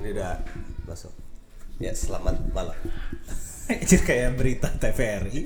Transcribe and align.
Ini 0.00 0.08
udah 0.12 0.32
masuk. 0.86 1.12
Ya, 1.76 1.92
selamat 1.92 2.36
malam. 2.52 2.76
Jadi 3.88 4.02
kayak 4.04 4.38
berita 4.38 4.68
TVRI. 4.72 5.40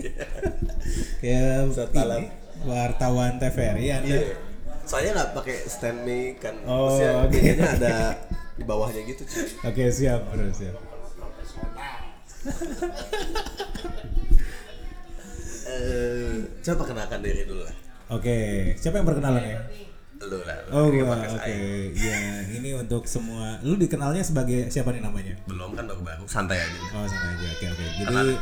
kayak 1.19 1.73
Selamat 1.73 1.93
malam. 1.97 2.23
wartawan 2.69 3.41
TVRI. 3.41 3.85
Iya. 3.89 3.99
Soalnya 4.85 5.11
nggak 5.17 5.31
pakai 5.33 5.57
stand 5.65 6.03
mic 6.03 6.43
kan. 6.43 6.55
Oh, 6.67 6.93
Maksudnya 6.93 7.31
biasanya 7.31 7.67
ada 7.79 7.95
di 8.59 8.65
bawahnya 8.67 9.01
gitu. 9.07 9.23
Oke, 9.65 9.89
siap, 9.89 10.21
bro, 10.29 10.51
siap. 10.53 10.77
Eh, 15.71 16.35
coba 16.61 16.83
kenalkan 16.85 17.21
diri 17.23 17.47
dulu 17.47 17.63
lah. 17.63 17.77
Oke, 18.11 18.37
siapa 18.75 18.99
yang 18.99 19.07
berkenalan 19.07 19.45
ya? 19.45 19.59
Lu 20.31 20.39
lah. 20.47 20.57
lu 20.63 20.71
Oh, 20.71 20.87
gua. 20.87 21.19
Oke. 21.27 21.43
aing. 21.43 21.91
Ya, 21.99 22.19
ini 22.47 22.71
untuk 22.73 23.03
semua. 23.05 23.59
Lu 23.67 23.75
dikenalnya 23.75 24.23
sebagai 24.23 24.71
siapa 24.71 24.95
nih 24.95 25.03
namanya? 25.03 25.35
Belum 25.45 25.75
kan 25.75 25.91
baru 25.91 26.03
baru 26.07 26.25
santai 26.31 26.63
aja. 26.63 26.79
Oh, 26.95 27.03
santai 27.03 27.35
aja. 27.35 27.47
Oke, 27.51 27.67
oke. 27.67 27.85
Jadi 27.99 28.07
Anak-anak. 28.07 28.39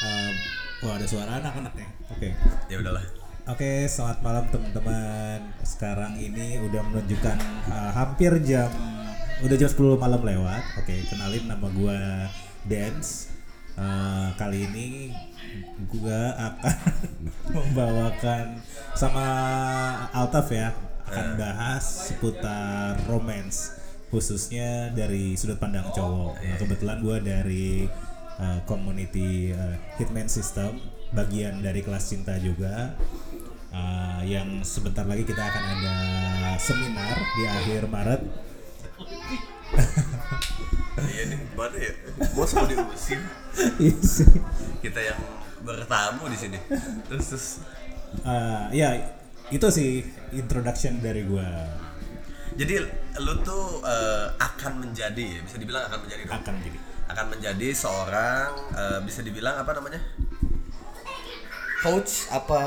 um, 0.00 0.32
wah 0.80 0.94
ada 0.96 1.06
suara 1.06 1.30
anak-anak 1.36 1.72
nih. 1.76 1.88
Oke. 2.08 2.28
Ya 2.72 2.76
udahlah. 2.80 3.04
Oke, 3.46 3.86
selamat 3.86 4.18
malam 4.24 4.44
teman-teman. 4.48 5.38
Sekarang 5.60 6.16
ini 6.16 6.56
udah 6.58 6.82
menunjukkan 6.82 7.38
uh, 7.68 7.92
hampir 7.92 8.32
jam 8.42 8.72
udah 9.36 9.56
jam 9.60 9.68
10 9.68 10.00
malam 10.00 10.24
lewat. 10.24 10.64
Oke, 10.80 11.04
kenalin 11.06 11.44
nama 11.44 11.68
gua 11.68 12.26
Dance. 12.64 13.36
Uh, 13.76 14.32
kali 14.40 14.64
ini 14.64 15.12
gua 15.84 16.32
akan 16.32 16.76
membawakan 17.54 18.56
sama 18.96 19.24
Altaf 20.16 20.48
ya 20.48 20.72
akan 21.06 21.38
bahas 21.38 22.10
seputar 22.10 22.98
romance 23.06 23.78
khususnya 24.10 24.94
dari 24.94 25.34
sudut 25.34 25.58
pandang 25.58 25.86
cowok. 25.90 26.38
Nah, 26.38 26.56
kebetulan 26.58 26.98
gua 27.02 27.18
dari 27.18 27.90
uh, 28.38 28.60
community 28.66 29.50
uh, 29.50 29.74
Hitman 29.98 30.30
System 30.30 30.78
bagian 31.14 31.62
dari 31.62 31.82
kelas 31.82 32.10
cinta 32.10 32.34
juga 32.42 32.94
uh, 33.70 34.20
yang 34.26 34.62
sebentar 34.66 35.06
lagi 35.06 35.22
kita 35.22 35.38
akan 35.38 35.64
ada 35.78 35.96
seminar 36.58 37.16
di 37.38 37.42
akhir 37.46 37.82
Maret 37.86 38.22
Iya 40.96 41.22
nih, 41.28 41.38
mana 41.52 41.76
ya? 41.76 41.92
Bos 42.32 42.56
mau 42.56 42.64
diusir. 42.64 43.20
Kita 44.80 44.96
yang 44.96 45.20
bertamu 45.60 46.24
di 46.32 46.38
sini. 46.40 46.58
Terus 47.04 47.26
terus 47.28 47.48
Uh, 48.24 48.70
ya 48.72 48.96
itu 49.50 49.66
sih 49.70 50.02
introduction 50.34 50.98
dari 50.98 51.22
gua. 51.22 51.46
Jadi 52.56 52.74
lu 53.20 53.34
tuh 53.44 53.84
eh, 53.84 54.26
akan 54.40 54.88
menjadi 54.88 55.44
bisa 55.44 55.56
dibilang 55.60 55.86
akan 55.86 55.98
menjadi 56.02 56.22
dong. 56.24 56.36
akan 56.40 56.54
jadi. 56.64 56.78
Akan 57.06 57.26
menjadi 57.30 57.68
seorang 57.70 58.48
eh, 58.74 58.98
bisa 59.04 59.20
dibilang 59.22 59.54
apa 59.60 59.70
namanya? 59.76 60.00
Coach 61.84 62.26
apa 62.32 62.60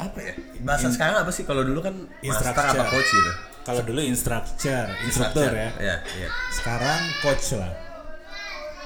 apa 0.00 0.18
ya? 0.18 0.34
Bahasa 0.64 0.90
sekarang 0.90 1.20
apa 1.20 1.30
sih? 1.30 1.44
Kalau 1.46 1.62
dulu 1.62 1.84
kan 1.84 1.94
Instructor. 2.24 2.64
apa 2.64 2.84
coach 2.90 3.10
gitu. 3.12 3.32
Kalau 3.66 3.82
dulu 3.82 3.98
instructor 3.98 4.86
instruktur 5.02 5.50
ya. 5.50 5.70
Ya 5.82 5.96
ya 6.16 6.28
sekarang 6.54 7.02
coach 7.22 7.58
lah. 7.58 7.74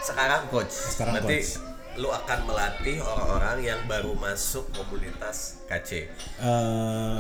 Sekarang 0.01 0.41
coach. 0.49 0.73
Sekarang 0.73 1.21
berarti 1.21 1.37
coach. 1.45 1.70
Lu 2.01 2.09
akan 2.09 2.49
melatih 2.49 2.97
orang-orang 2.99 3.61
yang 3.63 3.81
baru 3.85 4.17
masuk 4.17 4.73
komunitas 4.73 5.61
KC 5.69 6.09
Eh, 6.41 7.19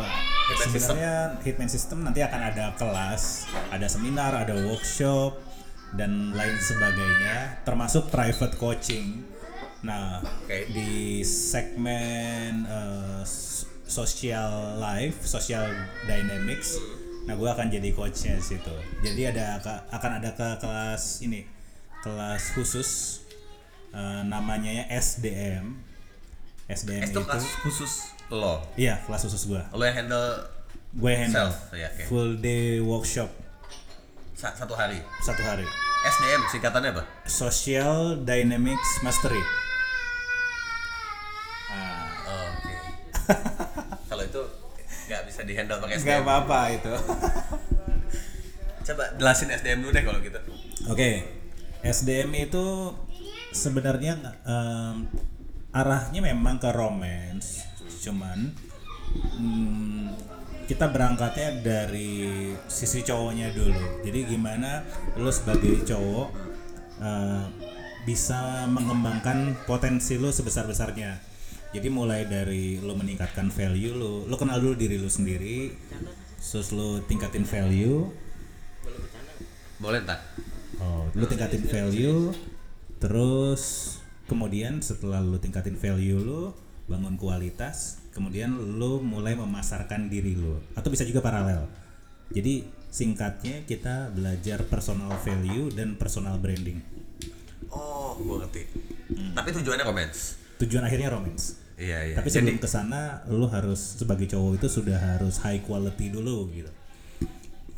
Hitman 0.48 0.66
sebenarnya 0.66 1.14
Hitman 1.38 1.68
System 1.68 2.02
nanti 2.02 2.20
akan 2.20 2.40
ada 2.42 2.72
kelas, 2.74 3.44
ada 3.68 3.86
seminar, 3.86 4.32
ada 4.34 4.56
workshop 4.56 5.36
dan 5.92 6.32
lain 6.32 6.56
sebagainya, 6.56 7.60
termasuk 7.62 8.08
private 8.08 8.56
coaching. 8.56 9.22
Nah, 9.80 10.18
Oke. 10.20 10.66
di 10.68 11.20
segmen 11.22 12.66
s- 13.22 13.64
social 13.84 14.76
life, 14.76 15.22
social 15.22 15.66
dynamics, 16.04 16.74
nah 17.24 17.34
gue 17.34 17.46
akan 17.46 17.68
jadi 17.68 17.90
coachnya 17.90 18.38
situ. 18.38 18.74
Jadi 19.00 19.22
ada 19.26 19.58
akan 19.88 20.10
ada 20.18 20.30
ke 20.32 20.48
kelas 20.58 21.20
ini, 21.20 21.46
kelas 22.00 22.54
khusus 22.54 23.22
eh, 23.90 24.22
namanya 24.24 24.70
ya 24.70 24.84
SDM. 24.92 25.74
SDM 26.66 27.02
itu 27.02 27.10
itu, 27.12 27.20
kelas 27.20 27.44
khusus 27.60 27.92
lo? 28.30 28.62
Iya 28.74 29.02
kelas 29.02 29.26
khusus 29.26 29.42
gue 29.44 29.58
lo 29.58 29.82
yang 29.82 29.96
handle 29.98 30.26
gue 30.90 31.12
handle. 31.12 31.50
Self, 31.50 31.74
ya, 31.74 31.86
oke. 31.88 32.02
full 32.06 32.30
day 32.38 32.78
workshop. 32.78 33.30
Sa- 34.34 34.54
satu 34.54 34.72
hari? 34.72 34.98
Satu 35.20 35.42
hari. 35.42 35.66
SDM 36.00 36.40
singkatannya 36.48 36.90
apa? 36.90 37.02
Social 37.26 38.16
dynamics 38.20 39.02
mastery. 39.02 39.42
Ah, 41.68 42.08
Oh, 42.24 42.46
oke. 42.48 42.74
Kalau 44.08 44.22
itu 44.24 44.42
nggak 45.06 45.22
bisa 45.26 45.40
dihandle 45.42 45.76
pakai 45.76 45.94
nggak 45.98 46.06
SDM 46.06 46.22
apa-apa 46.24 46.60
itu. 46.72 46.92
Coba 48.80 49.04
jelasin 49.14 49.50
SDM 49.50 49.82
dulu 49.82 49.92
deh 49.92 50.02
kalau 50.02 50.18
gitu. 50.18 50.38
Oke. 50.86 51.26
SDM 51.82 52.30
itu 52.40 52.64
sebenarnya 53.50 54.18
em, 54.46 55.06
arahnya 55.70 56.20
memang 56.22 56.58
ke 56.58 56.70
romance 56.70 57.62
cuman 58.02 58.50
hmm, 59.38 60.06
kita 60.66 60.86
berangkatnya 60.86 61.66
dari 61.66 62.54
sisi 62.70 63.02
cowoknya 63.02 63.50
dulu. 63.50 64.06
Jadi 64.06 64.22
gimana 64.22 64.86
lu 65.18 65.26
sebagai 65.34 65.82
cowok 65.82 66.28
eh, 67.02 67.44
bisa 68.06 68.70
mengembangkan 68.70 69.58
potensi 69.66 70.14
lu 70.14 70.30
sebesar 70.30 70.70
besarnya 70.70 71.18
jadi 71.70 71.86
mulai 71.86 72.26
dari 72.26 72.82
lu 72.82 72.98
meningkatkan 72.98 73.46
value 73.46 73.94
lu 73.94 74.26
lu 74.26 74.34
kenal 74.34 74.58
dulu 74.58 74.74
diri 74.74 74.98
lu 74.98 75.06
sendiri 75.06 75.70
terus 76.40 76.72
lu 76.74 76.98
tingkatin 77.06 77.46
value. 77.46 78.10
Boleh 79.78 80.02
tak 80.04 80.20
Oh, 80.80 81.04
lu 81.12 81.28
tingkatin 81.28 81.60
value, 81.68 82.32
terus 83.00 83.96
kemudian 84.28 84.78
setelah 84.84 85.18
lu 85.18 85.40
tingkatin 85.40 85.74
value 85.74 86.20
lu, 86.20 86.54
bangun 86.86 87.16
kualitas, 87.16 87.98
kemudian 88.14 88.54
lu 88.54 89.00
mulai 89.02 89.34
memasarkan 89.34 90.06
diri 90.06 90.36
lu. 90.38 90.60
Atau 90.78 90.92
bisa 90.92 91.02
juga 91.02 91.24
paralel. 91.24 91.66
Jadi 92.30 92.62
singkatnya 92.90 93.62
kita 93.64 94.10
belajar 94.10 94.66
personal 94.66 95.14
value 95.22 95.70
dan 95.70 95.94
personal 95.94 96.36
branding. 96.42 96.82
oh 97.70 98.18
gue 98.18 98.34
ngerti 98.42 98.62
tapi 99.30 99.48
tujuannya 99.54 99.86
romance 99.86 100.42
Tujuan 100.60 100.84
akhirnya 100.84 101.08
romance. 101.08 101.56
iya 101.80 102.04
iya 102.04 102.14
Tapi 102.18 102.28
sebelum 102.28 102.60
ke 102.60 102.68
sana 102.68 103.24
lu 103.32 103.48
harus 103.48 103.96
sebagai 103.96 104.28
cowok 104.28 104.60
itu 104.60 104.68
sudah 104.68 104.98
harus 104.98 105.40
high 105.40 105.64
quality 105.64 106.12
dulu 106.12 106.52
gitu. 106.52 106.68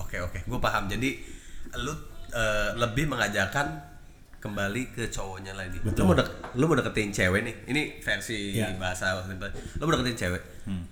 Oke 0.03 0.19
oke, 0.19 0.43
gue 0.43 0.59
paham. 0.59 0.91
Jadi 0.91 1.23
lu 1.79 1.95
eh, 2.35 2.71
lebih 2.75 3.07
mengajarkan 3.07 3.92
kembali 4.43 4.83
ke 4.91 5.07
cowoknya 5.07 5.55
lagi. 5.55 5.79
Lu 5.81 5.95
Betul. 5.95 6.05
mau 6.05 6.15
dek, 6.19 6.29
lu 6.59 6.65
mau 6.67 6.75
deketin 6.75 7.15
cewek 7.15 7.41
nih. 7.47 7.55
Ini 7.71 7.83
versi 8.03 8.59
Iya. 8.59 8.75
bahasa 8.75 9.15
lu 9.23 9.83
mau 9.87 9.93
deketin 9.95 10.19
cewek. 10.19 10.43
Hmm. 10.67 10.85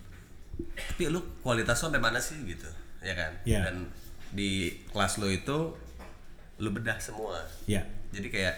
Tapi 0.78 1.10
lu 1.10 1.18
kualitas 1.42 1.82
lu 1.82 1.90
sampai 1.90 1.98
mana 1.98 2.22
sih 2.22 2.38
gitu, 2.46 2.70
ya 3.02 3.12
kan? 3.18 3.32
Iya. 3.42 3.66
Dan 3.66 3.90
di 4.30 4.70
kelas 4.94 5.18
lu 5.18 5.26
itu 5.26 5.74
lu 6.62 6.68
bedah 6.70 6.96
semua. 7.02 7.42
Ya, 7.66 7.82
Jadi 8.14 8.30
kayak 8.30 8.54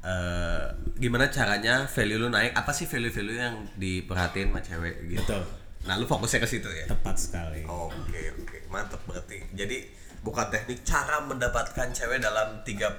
eh, 0.00 0.64
gimana 0.96 1.28
caranya 1.28 1.84
value 1.84 2.16
lu 2.16 2.28
naik? 2.30 2.54
Apa 2.54 2.70
sih 2.72 2.86
value-value 2.86 3.36
yang 3.36 3.56
diperhatiin 3.76 4.48
sama 4.48 4.60
cewek 4.64 4.94
gitu? 5.12 5.20
betul. 5.20 5.42
Nah, 5.86 5.94
lu 5.98 6.06
fokusnya 6.06 6.42
ke 6.42 6.48
situ 6.48 6.66
ya. 6.66 6.86
Tepat 6.88 7.14
sekali. 7.14 7.62
Oke 7.66 8.32
oke 8.32 8.58
mantep 8.70 8.98
berarti. 9.06 9.38
Jadi 9.54 9.86
bukan 10.20 10.46
teknik 10.48 10.80
cara 10.82 11.20
mendapatkan 11.20 11.88
cewek 11.90 12.18
dalam 12.18 12.60
38 12.62 12.96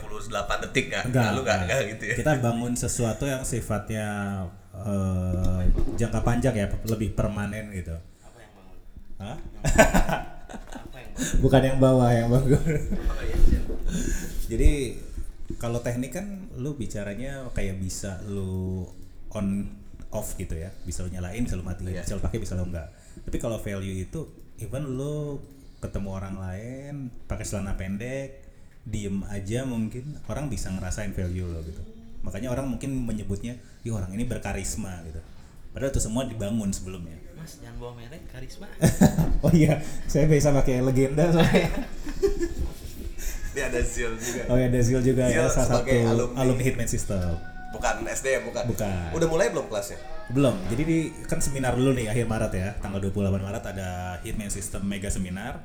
detik 0.68 0.86
nggak? 0.89 1.03
Enggak, 1.07 1.27
lu 1.33 1.42
nggak 1.42 1.59
nggak 1.65 1.80
gitu 1.95 2.03
ya? 2.06 2.15
Kita 2.18 2.31
bangun 2.39 2.74
sesuatu 2.74 3.24
yang 3.24 3.44
sifatnya 3.44 4.07
eh, 4.74 5.62
jangka 5.95 6.19
panjang 6.21 6.56
ya, 6.56 6.68
lebih 6.86 7.13
permanen 7.13 7.71
gitu. 7.71 7.94
apa 7.94 8.38
yang 8.39 8.51
bangun 8.53 8.77
Hah? 9.18 9.38
apa 10.86 10.97
yang 10.97 11.12
bangun 11.13 11.39
Bukan 11.42 11.62
yang 11.63 11.77
bawah 11.77 12.09
yang 12.09 12.30
bagus. 12.30 12.62
Oh, 12.62 13.21
iya, 13.25 13.38
iya. 13.50 13.62
Jadi 14.47 14.71
kalau 15.57 15.80
teknik 15.80 16.13
kan 16.13 16.27
lu 16.56 16.75
bicaranya 16.75 17.47
kayak 17.51 17.80
bisa 17.80 18.21
lu 18.30 18.86
on 19.33 19.65
off 20.07 20.38
gitu 20.38 20.56
ya, 20.56 20.71
bisa 20.86 21.03
lu 21.03 21.09
nyalain, 21.09 21.42
bisa 21.42 21.57
lu 21.57 21.65
matiin, 21.65 21.92
Iya. 21.92 22.06
bisa 22.06 22.15
lu 22.15 22.21
pakai, 22.21 22.39
bisa 22.39 22.53
lu 22.56 22.63
enggak. 22.63 22.88
Tapi 23.25 23.38
kalau 23.38 23.57
value 23.59 23.97
itu 23.97 24.24
even 24.57 24.95
lu 24.95 25.42
ketemu 25.88 26.10
orang 26.12 26.36
lain 26.36 26.94
pakai 27.31 27.48
celana 27.48 27.80
pendek, 27.80 28.44
diem 28.84 29.24
aja 29.31 29.63
mungkin 29.63 30.19
orang 30.28 30.51
bisa 30.51 30.68
ngerasain 30.69 31.16
value 31.16 31.48
lo 31.48 31.63
gitu. 31.63 31.80
Makanya 32.28 32.51
orang 32.51 32.68
mungkin 32.68 32.92
menyebutnya, 33.07 33.56
"Ih, 33.88 33.95
orang 33.95 34.12
ini 34.12 34.28
berkarisma" 34.28 35.00
gitu. 35.07 35.24
Padahal 35.72 35.95
itu 35.95 36.01
semua 36.04 36.28
dibangun 36.28 36.74
sebelumnya. 36.74 37.16
mas 37.38 37.62
jangan 37.62 37.78
bawa 37.80 37.94
merek 38.01 38.25
karisma 38.34 38.66
oh 39.45 39.54
iya, 39.54 39.78
saya 40.10 40.25
bisa 40.25 40.50
pakai 40.50 40.81
legenda 40.81 41.30
soalnya. 41.30 41.69
Dia 43.54 43.74
ada 43.74 43.81
Zil 43.81 44.13
juga. 44.18 44.42
Oh 44.54 44.57
ya, 44.57 44.68
Dazil 44.69 45.01
juga 45.01 45.25
ya 45.30 45.50
Zil 45.50 45.54
salah 45.54 45.81
satu 45.81 45.90
alumni, 45.90 46.38
alumni. 46.38 46.63
Hitman 46.66 46.90
System. 46.90 47.56
Bukan 47.74 48.08
SDM 48.08 48.48
bukan. 48.48 48.64
Bukan. 48.72 49.12
Udah 49.12 49.28
mulai 49.28 49.52
belum 49.52 49.68
kelasnya? 49.68 50.00
Belum. 50.31 50.56
Jadi 50.72 50.84
di 50.88 51.00
kan 51.28 51.40
seminar 51.44 51.75
dulu 51.75 51.92
nih 51.96 52.08
akhir 52.12 52.25
Maret 52.28 52.54
ya. 52.56 52.69
Tanggal 52.80 53.00
28 53.04 53.44
Maret 53.44 53.64
ada 53.64 53.90
Hitman 54.24 54.52
System 54.52 54.88
Mega 54.88 55.12
Seminar. 55.12 55.64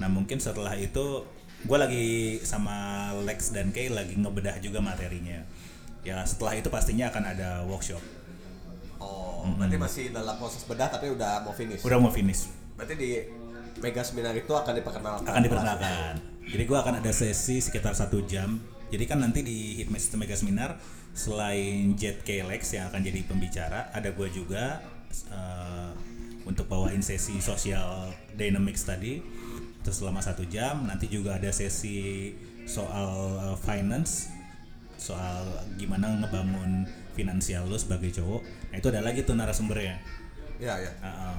Nah, 0.00 0.08
mungkin 0.08 0.40
setelah 0.40 0.72
itu 0.76 1.28
gue 1.62 1.78
lagi 1.78 2.40
sama 2.42 3.08
Lex 3.22 3.54
dan 3.54 3.70
Kay 3.70 3.92
lagi 3.92 4.16
ngebedah 4.16 4.58
juga 4.64 4.80
materinya. 4.80 5.44
Ya, 6.02 6.24
setelah 6.26 6.58
itu 6.58 6.66
pastinya 6.72 7.12
akan 7.12 7.22
ada 7.36 7.62
workshop. 7.68 8.02
Oh, 8.98 9.46
berarti 9.58 9.78
masih 9.78 10.04
dalam 10.14 10.38
proses 10.38 10.62
bedah 10.66 10.90
tapi 10.90 11.10
udah 11.10 11.42
mau 11.42 11.54
finish. 11.54 11.82
Udah 11.82 11.98
mau 11.98 12.10
finish. 12.10 12.50
Berarti 12.74 12.94
di 12.98 13.10
mega 13.82 14.02
seminar 14.02 14.34
itu 14.34 14.50
akan 14.50 14.72
diperkenalkan. 14.78 15.26
akan 15.26 15.42
diperkenalkan. 15.42 16.12
Jadi 16.42 16.62
gua 16.66 16.82
akan 16.82 17.02
ada 17.02 17.12
sesi 17.14 17.62
sekitar 17.62 17.94
satu 17.94 18.22
jam. 18.26 18.58
Jadi 18.90 19.04
kan 19.06 19.22
nanti 19.22 19.40
di 19.40 19.78
Hitman 19.80 19.98
System 19.98 20.20
Mega 20.20 20.36
Seminar 20.36 20.76
selain 21.12 21.92
Jet 21.94 22.24
K 22.24 22.40
Lex 22.44 22.72
yang 22.72 22.88
akan 22.88 23.00
jadi 23.04 23.20
pembicara, 23.28 23.92
ada 23.92 24.10
gua 24.16 24.28
juga 24.32 24.80
eh, 25.28 25.90
untuk 26.48 26.66
bawain 26.66 27.04
sesi 27.04 27.38
social 27.38 28.10
dynamics 28.34 28.88
tadi. 28.88 29.20
Terus 29.82 29.98
selama 30.00 30.24
satu 30.24 30.46
jam 30.48 30.88
nanti 30.88 31.10
juga 31.10 31.36
ada 31.36 31.52
sesi 31.52 32.32
soal 32.64 33.38
eh, 33.38 33.56
finance, 33.60 34.32
soal 34.96 35.66
gimana 35.76 36.16
ngebangun 36.22 36.88
finansial 37.12 37.68
lo 37.68 37.76
sebagai 37.76 38.08
cowok. 38.14 38.72
Nah 38.72 38.76
itu 38.80 38.88
ada 38.88 39.04
lagi 39.04 39.20
tuh 39.26 39.36
narasumbernya. 39.36 40.00
Iya, 40.56 40.74
ya. 40.80 40.92
Heeh. 41.02 41.38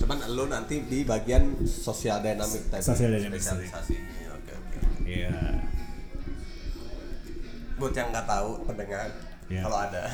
Cuman 0.00 0.18
lu 0.32 0.48
nanti 0.48 0.80
di 0.88 1.04
bagian 1.04 1.60
sosial 1.68 2.24
dynamic 2.24 2.72
tadi. 2.72 2.80
Social 2.80 3.12
dynamic. 3.12 3.42
Oke, 3.42 4.52
oke. 4.56 4.78
Iya. 5.04 5.36
Buat 7.82 7.98
yang 7.98 8.14
nggak 8.14 8.26
tahu 8.30 8.62
pendengar, 8.62 9.10
Iya. 9.50 9.66
kalau 9.66 9.78
ada. 9.82 10.02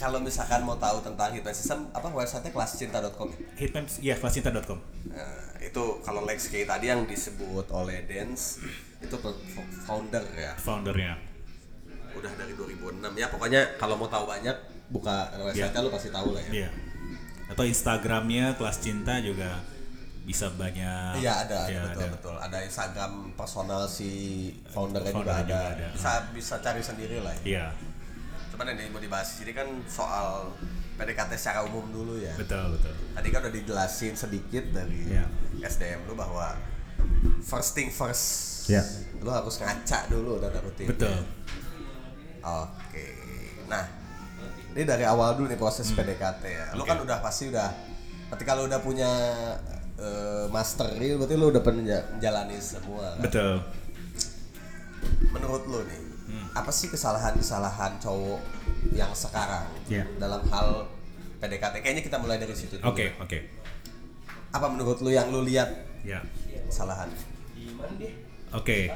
kalau 0.00 0.18
misalkan 0.18 0.64
mau 0.64 0.80
tahu 0.80 1.04
tentang 1.04 1.28
Hitman 1.28 1.52
System, 1.52 1.92
apa 1.92 2.08
websitenya 2.08 2.56
kelascinta.com? 2.56 3.28
Hitman, 3.54 3.84
ya 4.00 4.16
kelascinta.com. 4.16 4.80
Nah, 5.12 5.60
itu 5.60 5.84
kalau 6.00 6.24
Lex 6.24 6.48
K 6.48 6.64
tadi 6.64 6.88
yang 6.88 7.04
disebut 7.04 7.68
oleh 7.68 8.08
Dance 8.08 8.64
itu 9.04 9.12
founder 9.84 10.24
ya. 10.32 10.56
Foundernya. 10.56 11.20
Udah 12.16 12.32
dari 12.32 12.56
2006 12.56 13.12
ya. 13.12 13.28
Pokoknya 13.28 13.76
kalau 13.76 14.00
mau 14.00 14.08
tahu 14.08 14.24
banyak 14.24 14.56
buka 14.88 15.36
website 15.52 15.76
lu 15.84 15.92
pasti 15.92 16.08
tahu 16.08 16.32
lah 16.32 16.40
ya. 16.48 16.64
Iya. 16.64 16.70
Atau 17.52 17.68
Instagramnya 17.68 18.56
kelas 18.56 18.80
cinta 18.80 19.20
juga 19.20 19.60
bisa 20.22 20.46
banyak. 20.52 21.18
Iya 21.18 21.32
ada, 21.42 21.66
ada 21.66 21.68
Iya, 21.68 21.80
betul 21.88 22.08
betul. 22.10 22.34
Ada 22.36 22.58
Instagram 22.62 23.12
personal 23.34 23.82
si 23.84 24.10
foundernya 24.66 25.10
juga, 25.10 25.32
ada. 25.34 25.42
juga 25.42 25.58
ada. 25.74 25.86
Bisa 25.90 26.10
bisa 26.30 26.54
cari 26.58 26.78
sendiri 26.78 27.18
lah. 27.18 27.34
Ya. 27.36 27.42
Iya, 27.42 27.66
Cuman 28.48 28.70
yang 28.70 28.90
mau 28.90 28.98
dibahas 28.98 29.26
di 29.32 29.42
sini 29.42 29.52
kan 29.52 29.66
soal 29.84 30.52
PDKT 30.94 31.32
secara 31.34 31.64
umum 31.64 31.82
dulu 31.88 32.14
ya. 32.16 32.36
betul 32.36 32.76
betul. 32.76 32.94
Tadi 33.12 33.28
kan 33.28 33.40
udah 33.42 33.52
dijelasin 33.52 34.14
sedikit 34.14 34.64
dari 34.70 35.10
Iya. 35.10 35.24
SDM 35.58 36.04
lu 36.04 36.14
bahwa 36.14 36.54
first 37.40 37.74
thing 37.74 37.88
first. 37.88 38.24
Iya. 38.68 38.84
Lu 39.18 39.26
harus 39.26 39.58
ngaca 39.58 40.06
dulu 40.06 40.38
dan 40.38 40.54
rutin. 40.56 40.86
Betul. 40.86 41.18
Oke. 42.40 43.06
Nah, 43.66 43.84
ini 44.70 44.82
dari 44.82 45.02
awal 45.02 45.34
dulu 45.34 45.46
nih 45.46 45.56
proses 45.56 45.88
Hmm. 45.88 45.98
PDKT 45.98 46.42
ya. 46.44 46.66
Lu 46.74 46.82
kan 46.82 46.98
udah 46.98 47.18
pasti 47.18 47.48
udah 47.48 47.70
ketika 48.30 48.54
lu 48.54 48.64
udah 48.64 48.78
punya 48.78 49.10
eh, 50.02 50.44
mastery 50.50 51.14
berarti 51.14 51.34
lu 51.38 51.46
udah 51.48 51.62
pernah 51.62 51.82
menjalani 52.10 52.58
semua 52.58 53.14
kan? 53.14 53.22
Betul. 53.22 53.52
Menurut 55.30 55.62
lu 55.66 55.80
nih, 55.86 56.00
Hmm. 56.22 56.48
apa 56.54 56.70
sih 56.70 56.88
kesalahan-kesalahan 56.88 57.98
cowok 57.98 58.40
yang 58.94 59.10
sekarang 59.12 59.66
Iya. 59.86 60.06
dalam 60.16 60.40
hal 60.48 60.86
PDKT? 61.38 61.82
Kayaknya 61.82 62.02
kita 62.02 62.16
mulai 62.16 62.38
dari 62.38 62.54
situ 62.54 62.78
dulu. 62.78 62.88
Oke, 62.88 63.12
oke. 63.18 63.38
Apa 64.50 64.66
menurut 64.68 64.98
lu 65.00 65.10
yang 65.10 65.28
lu 65.28 65.42
lihat 65.42 65.68
Ya. 66.02 66.22
kesalahan? 66.66 67.10
Oke. 68.52 68.90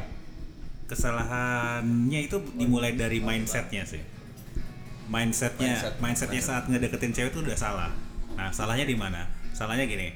Kesalahannya 0.87 2.21
itu 2.25 2.37
dimulai 2.55 2.95
dari 2.95 3.19
mindsetnya 3.19 3.83
sih. 3.83 4.01
Mindsetnya, 5.07 5.75
Mindset. 5.75 5.95
mindsetnya 5.99 6.43
saat 6.43 6.65
ngedeketin 6.67 7.11
cewek 7.11 7.31
itu 7.31 7.41
udah 7.43 7.55
salah. 7.55 7.91
Nah, 8.35 8.51
salahnya 8.51 8.87
di 8.87 8.95
mana? 8.95 9.27
Salahnya 9.51 9.87
gini. 9.87 10.11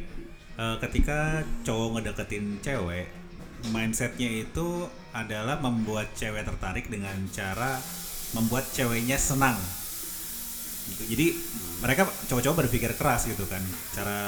Eh, 0.60 0.76
ketika 0.84 1.40
cowok 1.64 1.88
ngedeketin 1.96 2.60
cewek, 2.60 3.08
mindsetnya 3.72 4.44
itu 4.44 4.88
adalah 5.16 5.56
membuat 5.58 6.12
cewek 6.12 6.44
tertarik 6.44 6.86
dengan 6.92 7.16
cara 7.32 7.80
membuat 8.36 8.68
ceweknya 8.70 9.16
senang. 9.18 9.58
Gitu. 10.90 11.02
Jadi 11.16 11.26
mereka 11.82 12.08
cowok-cowok 12.28 12.66
berpikir 12.66 12.92
keras 12.94 13.26
gitu 13.26 13.44
kan, 13.46 13.62
cara 13.94 14.18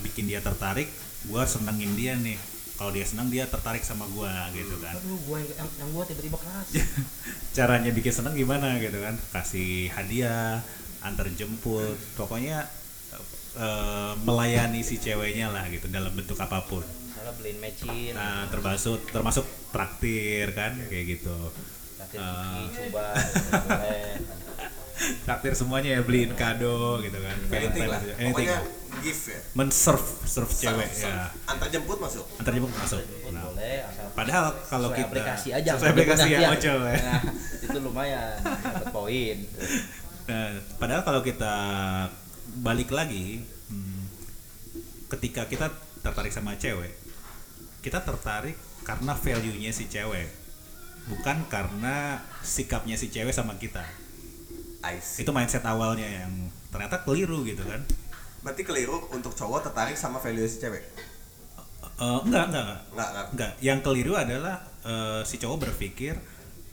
bikin 0.00 0.30
dia 0.30 0.40
tertarik, 0.40 0.88
gua 1.28 1.44
senengin 1.44 1.92
dia 1.98 2.14
nih. 2.18 2.38
Kalau 2.78 2.94
dia 2.94 3.02
senang 3.02 3.26
dia 3.26 3.42
tertarik 3.50 3.82
sama 3.82 4.06
gua 4.14 4.30
gitu 4.54 4.78
kan. 4.78 4.94
Gua 5.26 5.42
yang, 5.42 5.70
yang 5.82 5.90
gua 5.90 6.06
tiba-tiba 6.06 6.38
keras. 6.38 6.66
Caranya 7.58 7.90
bikin 7.90 8.14
seneng 8.14 8.38
gimana 8.38 8.78
gitu 8.78 9.02
kan? 9.02 9.18
Kasih 9.34 9.90
hadiah, 9.90 10.62
antar 11.02 11.26
jemput, 11.34 11.98
pokoknya 12.14 12.70
eh, 13.58 14.12
melayani 14.22 14.80
si 14.80 14.96
ceweknya 14.96 15.50
lah 15.50 15.66
gitu 15.66 15.86
dalam 15.88 16.14
bentuk 16.14 16.38
apa 16.38 16.62
pun. 16.62 16.86
Salah 17.10 17.34
beliin 17.34 17.58
mecin. 17.58 18.14
Nah, 18.14 18.46
termasuk 18.46 19.02
termasuk 19.08 19.42
traktir 19.68 20.54
kan 20.54 20.78
kayak 20.86 21.18
gitu. 21.18 21.36
Kasih 21.98 22.18
Ah. 22.18 22.64
coba. 22.70 23.04
Traktir 24.98 25.54
semuanya 25.54 25.94
ya 25.94 26.00
beliin 26.02 26.34
kado 26.34 26.98
gitu 26.98 27.14
kan. 27.14 27.36
Anything 27.54 27.86
lah. 27.86 28.00
Anything. 28.18 28.34
Pokoknya 28.34 28.58
gift 28.98 29.30
ya. 29.30 29.38
Men-serve 29.54 30.08
serve 30.26 30.50
cewek 30.50 30.90
Serve, 30.90 31.14
ya. 31.14 31.30
Antar 31.46 31.68
jemput 31.70 31.98
masuk. 32.02 32.26
Antar 32.34 32.50
jemput 32.50 32.74
masuk. 32.74 32.98
Nah, 33.30 33.42
boleh 33.46 33.86
asal 33.86 34.06
Padahal 34.10 34.44
kalau 34.66 34.90
sesuai 34.90 34.98
kita 34.98 35.06
aplikasi 35.06 35.48
aja. 35.54 35.70
sesuai 35.78 35.90
aplikasi 35.94 36.26
punya, 36.26 36.48
ocol 36.50 36.78
ya. 36.82 36.96
Nah, 36.98 37.20
itu 37.62 37.78
lumayan 37.78 38.34
dapat 38.42 38.86
poin. 38.90 39.36
Nah, 40.26 40.50
padahal 40.76 41.02
kalau 41.06 41.20
kita 41.22 41.54
balik 42.62 42.90
lagi, 42.90 43.42
hmm, 43.42 44.04
ketika 45.16 45.46
kita 45.46 45.70
tertarik 46.02 46.34
sama 46.34 46.58
cewek, 46.58 46.92
kita 47.82 48.02
tertarik 48.02 48.58
karena 48.82 49.14
value-nya 49.14 49.70
si 49.70 49.86
cewek, 49.86 50.28
bukan 51.10 51.46
karena 51.46 52.22
sikapnya 52.42 52.98
si 52.98 53.08
cewek 53.08 53.34
sama 53.34 53.54
kita. 53.56 53.84
Itu 55.18 55.30
mindset 55.34 55.66
awalnya 55.66 56.06
yang 56.06 56.32
ternyata 56.70 57.02
keliru 57.02 57.44
gitu 57.44 57.60
kan? 57.66 57.82
Berarti 58.40 58.62
keliru 58.62 59.10
untuk 59.10 59.34
cowok 59.34 59.70
tertarik 59.70 59.98
sama 59.98 60.22
value 60.22 60.46
si 60.46 60.62
cewek. 60.62 60.84
Eh, 61.98 62.20
enggak, 62.22 62.54
enggak, 62.54 62.62
enggak. 62.62 62.80
Enggak, 62.94 63.08
enggak. 63.10 63.26
Enggak, 63.34 63.52
yang 63.58 63.78
keliru 63.82 64.14
adalah 64.14 64.56
eh, 64.86 65.20
si 65.26 65.36
cowok 65.42 65.68
berpikir 65.68 66.14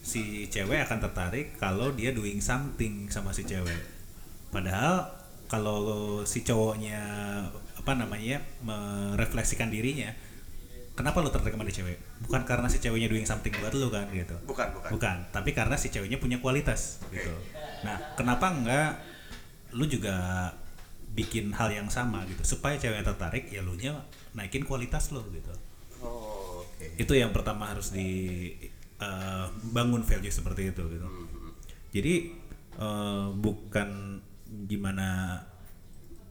si 0.05 0.45
cewek 0.53 0.85
akan 0.85 1.01
tertarik 1.01 1.57
kalau 1.57 1.89
dia 1.89 2.13
doing 2.13 2.37
something 2.37 3.09
sama 3.09 3.33
si 3.33 3.41
cewek. 3.41 3.81
Padahal 4.53 5.09
kalau 5.45 6.21
si 6.25 6.41
cowoknya 6.41 7.01
apa 7.77 7.91
namanya 7.93 8.41
merefleksikan 8.65 9.69
dirinya, 9.69 10.09
kenapa 10.97 11.21
lu 11.21 11.29
tertarik 11.29 11.53
sama 11.53 11.67
dia 11.69 11.83
cewek? 11.83 11.97
Bukan 12.25 12.41
karena 12.47 12.67
si 12.71 12.81
ceweknya 12.81 13.11
doing 13.11 13.27
something 13.27 13.53
buat 13.61 13.75
lu 13.77 13.93
kan 13.93 14.09
gitu. 14.09 14.35
Bukan, 14.47 14.67
bukan. 14.73 14.89
Bukan, 14.95 15.17
tapi 15.29 15.53
karena 15.53 15.77
si 15.77 15.93
ceweknya 15.93 16.17
punya 16.17 16.41
kualitas 16.41 17.03
gitu. 17.13 17.33
Nah, 17.85 18.17
kenapa 18.17 18.49
enggak 18.49 18.91
lu 19.75 19.85
juga 19.85 20.49
bikin 21.15 21.51
hal 21.55 21.71
yang 21.71 21.87
sama 21.87 22.27
gitu 22.27 22.43
supaya 22.43 22.75
cewek 22.75 23.03
tertarik 23.03 23.47
ya 23.47 23.63
lu 23.63 23.75
nya 23.79 24.03
naikin 24.35 24.67
kualitas 24.67 25.15
lo 25.15 25.23
gitu. 25.31 25.51
Oh, 26.03 26.63
oke. 26.63 26.99
Itu 26.99 27.15
yang 27.15 27.31
pertama 27.31 27.71
harus 27.71 27.91
di 27.95 28.51
eh, 28.99 29.45
bangun 29.71 30.03
value 30.03 30.31
seperti 30.31 30.75
itu 30.75 30.83
gitu. 30.91 31.07
Jadi 31.95 32.13
eh, 32.79 33.27
bukan 33.31 34.19
gimana 34.45 35.39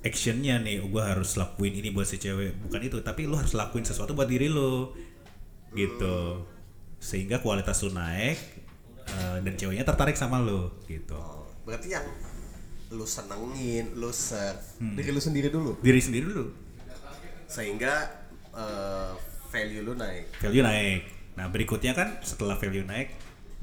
actionnya 0.04 0.60
nih 0.60 0.84
gue 0.84 1.02
harus 1.02 1.34
lakuin 1.34 1.74
ini 1.74 1.88
buat 1.90 2.04
si 2.04 2.20
cewek. 2.20 2.60
Bukan 2.68 2.80
itu 2.84 3.00
tapi 3.00 3.24
lu 3.24 3.34
harus 3.34 3.56
lakuin 3.56 3.82
sesuatu 3.82 4.12
buat 4.12 4.28
diri 4.28 4.48
lo 4.48 4.92
gitu. 5.72 6.44
Sehingga 7.00 7.40
kualitas 7.40 7.80
lu 7.82 7.92
naik 7.92 8.38
eh, 9.04 9.36
dan 9.40 9.52
ceweknya 9.56 9.84
tertarik 9.84 10.14
sama 10.14 10.40
lo 10.40 10.76
gitu. 10.84 11.16
Oh, 11.16 11.48
berarti 11.64 11.92
yang 11.92 12.04
lu 12.94 13.02
senengin, 13.04 13.96
lu 13.96 14.12
serve 14.12 14.60
Hmm. 14.78 14.94
diri 14.94 15.10
lu 15.10 15.18
sendiri 15.18 15.48
dulu? 15.50 15.80
Diri 15.80 15.98
sendiri 15.98 16.24
dulu. 16.28 16.46
Sehingga 17.48 17.92
eh, 18.52 19.12
value 19.50 19.82
lu 19.82 19.96
naik. 19.96 20.36
value 20.38 20.62
naik. 20.62 21.02
Nah 21.34 21.50
berikutnya 21.50 21.96
kan 21.96 22.20
setelah 22.22 22.54
value 22.54 22.86
naik 22.86 23.10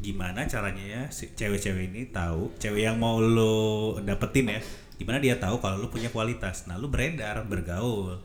gimana 0.02 0.50
caranya 0.50 0.82
ya 0.82 1.02
si 1.14 1.30
cewek-cewek 1.38 1.94
ini 1.94 2.10
tahu 2.10 2.50
cewek 2.58 2.90
yang 2.90 2.98
mau 2.98 3.22
lo 3.22 3.98
dapetin 4.02 4.50
ya 4.50 4.62
gimana 5.02 5.18
dia 5.18 5.34
tahu 5.42 5.58
kalau 5.58 5.82
lu 5.82 5.90
punya 5.90 6.14
kualitas? 6.14 6.70
Nah 6.70 6.78
lu 6.78 6.86
beredar 6.86 7.42
bergaul. 7.50 8.22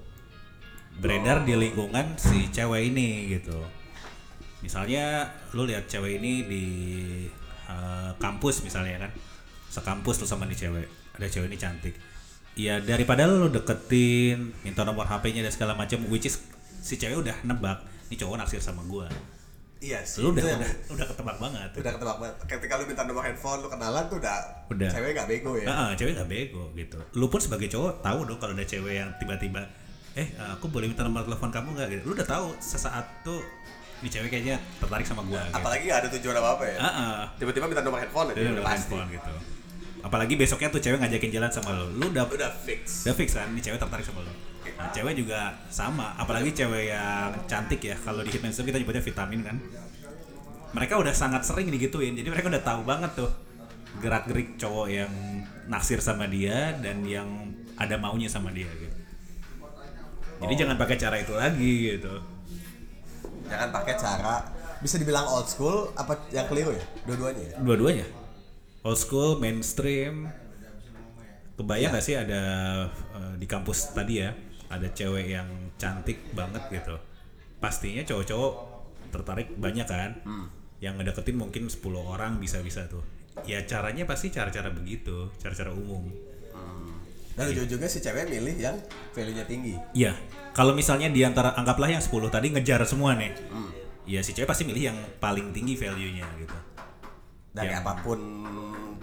Beredar 1.01 1.49
di 1.49 1.57
lingkungan 1.57 2.21
si 2.21 2.53
cewek 2.53 2.93
ini 2.93 3.33
gitu. 3.33 3.57
Misalnya 4.61 5.33
lu 5.57 5.65
lihat 5.65 5.89
cewek 5.89 6.21
ini 6.21 6.45
di 6.45 6.65
eh, 7.65 8.11
kampus 8.21 8.61
misalnya 8.61 9.09
kan 9.09 9.13
sekampus 9.73 10.21
lu 10.21 10.29
sama 10.29 10.45
nih 10.45 10.69
cewek 10.69 10.87
ada 11.17 11.27
cewek 11.33 11.49
ini 11.49 11.57
cantik. 11.57 11.97
Ya 12.61 12.77
daripada 12.77 13.25
lu 13.25 13.49
deketin 13.49 14.53
minta 14.61 14.85
nomor 14.85 15.09
HP-nya 15.09 15.49
dan 15.49 15.53
segala 15.57 15.73
macam 15.73 16.05
which 16.13 16.29
is 16.29 16.45
si 16.85 17.01
cewek 17.01 17.25
udah 17.25 17.37
nebak 17.49 17.81
nih 18.13 18.21
cowok 18.21 18.37
naksir 18.37 18.61
sama 18.61 18.85
gua 18.85 19.09
Iya 19.87 20.01
sih. 20.03 20.19
lu 20.19 20.35
udah 20.35 20.43
udah 20.43 20.71
udah 20.91 21.07
ketebak 21.07 21.37
banget 21.39 21.69
udah 21.79 21.93
ketebak 21.95 22.17
banget. 22.19 22.37
Ketika 22.45 22.73
lu 22.75 22.85
minta 22.85 23.03
nomor 23.03 23.23
handphone, 23.23 23.59
lu 23.63 23.69
kenalan 23.71 24.05
tuh 24.11 24.19
udah, 24.19 24.37
Udah. 24.67 24.91
cewek 24.91 25.15
gak 25.15 25.29
bego 25.31 25.53
ya. 25.55 25.67
Heeh, 25.71 25.91
cewek 25.95 26.13
gak 26.17 26.27
bego 26.27 26.63
gitu. 26.75 26.99
Lu 27.15 27.27
pun 27.27 27.39
sebagai 27.39 27.71
cowok 27.71 28.03
tahu 28.03 28.19
dong 28.25 28.39
kalau 28.39 28.53
ada 28.53 28.67
cewek 28.67 28.99
yang 28.99 29.11
tiba-tiba 29.17 29.63
eh 30.17 30.27
aku 30.51 30.67
boleh 30.67 30.89
minta 30.89 31.05
nomor 31.05 31.23
telepon 31.23 31.53
kamu 31.53 31.69
nggak 31.73 31.89
gitu. 31.93 32.03
Lu 32.03 32.13
udah 32.13 32.27
tahu 32.27 32.47
sesaat 32.59 33.23
tuh 33.23 33.39
ini 33.97 34.09
cewek 34.09 34.29
kayaknya 34.29 34.57
tertarik 34.77 35.07
sama 35.07 35.23
gua. 35.23 35.39
Gitu. 35.41 35.55
Apalagi 35.55 35.83
gak 35.87 35.99
ada 36.03 36.09
tujuan 36.19 36.35
apa-apa 36.35 36.65
ya. 36.67 36.79
Heeh. 36.83 37.17
Tiba-tiba 37.39 37.65
minta 37.71 37.83
nomor 37.87 37.99
handphone 38.03 38.29
aja 38.35 38.41
udah 38.43 38.65
pasti. 38.67 38.91
handphone 38.97 39.09
gitu. 39.15 39.33
Apalagi 40.03 40.35
besoknya 40.35 40.69
tuh 40.71 40.81
cewek 40.81 40.99
ngajakin 40.99 41.31
jalan 41.31 41.51
sama 41.53 41.71
lu. 41.75 41.87
Lu 41.95 42.05
udah 42.11 42.25
Udah 42.27 42.51
fix. 42.63 43.07
udah 43.07 43.15
fix 43.15 43.29
kan 43.35 43.47
ini 43.51 43.61
cewek 43.61 43.79
tertarik 43.79 44.03
sama 44.03 44.25
lu. 44.25 44.33
Nah, 44.75 44.91
cewek 44.91 45.15
juga 45.15 45.55
sama, 45.71 46.19
apalagi 46.19 46.51
cewek 46.51 46.91
yang 46.91 47.31
cantik 47.47 47.81
ya. 47.81 47.97
Kalau 47.97 48.27
di 48.27 48.31
Hitman 48.35 48.51
kita 48.51 48.77
nyebutnya 48.77 49.05
vitamin 49.05 49.41
kan. 49.47 49.57
Mereka 50.75 50.99
udah 50.99 51.15
sangat 51.15 51.47
sering 51.47 51.71
digituin. 51.71 52.19
Jadi 52.19 52.29
mereka 52.29 52.51
udah 52.51 52.65
tahu 52.67 52.83
banget 52.83 53.15
tuh 53.15 53.31
gerak-gerik 54.03 54.61
cowok 54.61 54.87
yang 54.93 55.13
naksir 55.71 56.03
sama 56.05 56.29
dia 56.29 56.77
dan 56.79 57.01
yang 57.07 57.27
ada 57.81 57.97
maunya 57.97 58.29
sama 58.29 58.53
dia 58.53 58.69
gitu. 58.69 58.97
Jadi 60.37 60.53
jangan 60.53 60.77
pakai 60.77 60.97
cara 61.01 61.17
itu 61.17 61.33
lagi 61.33 61.97
gitu. 61.97 62.15
Jangan 63.49 63.69
pakai 63.73 63.95
cara 63.97 64.35
bisa 64.85 65.01
dibilang 65.01 65.25
old 65.25 65.49
school 65.49 65.97
apa 65.97 66.29
yang 66.29 66.45
keliru 66.45 66.77
ya? 66.77 66.85
Dua-duanya 67.09 67.43
ya. 67.43 67.57
Dua-duanya. 67.57 68.07
Old 68.85 69.01
school, 69.01 69.41
mainstream. 69.41 70.29
Kebayang 71.57 71.97
gak 71.97 72.05
sih 72.05 72.13
ada 72.13 72.43
eh, 73.17 73.35
di 73.41 73.49
kampus 73.49 73.97
tadi 73.97 74.21
ya, 74.21 74.37
ada 74.67 74.89
cewek 74.91 75.31
yang 75.31 75.49
cantik 75.77 76.19
banget 76.35 76.63
gitu. 76.71 76.97
Pastinya 77.59 78.03
cowok-cowok 78.03 78.53
tertarik 79.15 79.49
banyak 79.57 79.87
kan. 79.87 80.13
Yang 80.83 80.95
ngedeketin 81.01 81.37
mungkin 81.41 81.63
10 81.73 81.81
orang 81.97 82.37
bisa-bisa 82.37 82.85
tuh. 82.91 83.03
Ya 83.45 83.65
caranya 83.65 84.09
pasti 84.09 84.33
cara-cara 84.33 84.73
begitu, 84.73 85.29
cara-cara 85.41 85.73
umum. 85.73 86.09
Dan 87.37 87.53
ujung-ujungnya 87.53 87.89
si 87.89 88.01
cewek 88.01 88.33
milih 88.33 88.57
yang 88.57 88.77
value-nya 89.13 89.45
tinggi. 89.45 89.77
Iya, 89.93 90.17
kalau 90.57 90.73
misalnya 90.73 91.13
di 91.13 91.21
antara 91.21 91.53
anggaplah 91.53 91.93
yang 91.93 92.01
10 92.01 92.33
tadi 92.33 92.49
ngejar 92.49 92.81
semua 92.89 93.13
nih. 93.13 93.33
Ya 94.09 94.25
si 94.25 94.33
cewek 94.33 94.49
pasti 94.49 94.65
milih 94.65 94.89
yang 94.93 94.99
paling 95.21 95.53
tinggi 95.53 95.77
value-nya 95.77 96.25
gitu. 96.41 96.57
Dari 97.53 97.73
Yang- 97.73 97.85
apa 97.85 97.93
pun 98.01 98.21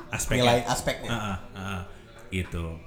Aspeknya. 0.10 0.41
nilai 0.46 0.60
aspeknya. 0.65 1.10
Ah, 1.10 1.22
ah, 1.25 1.38
ah, 1.53 1.82
gitu. 2.29 2.77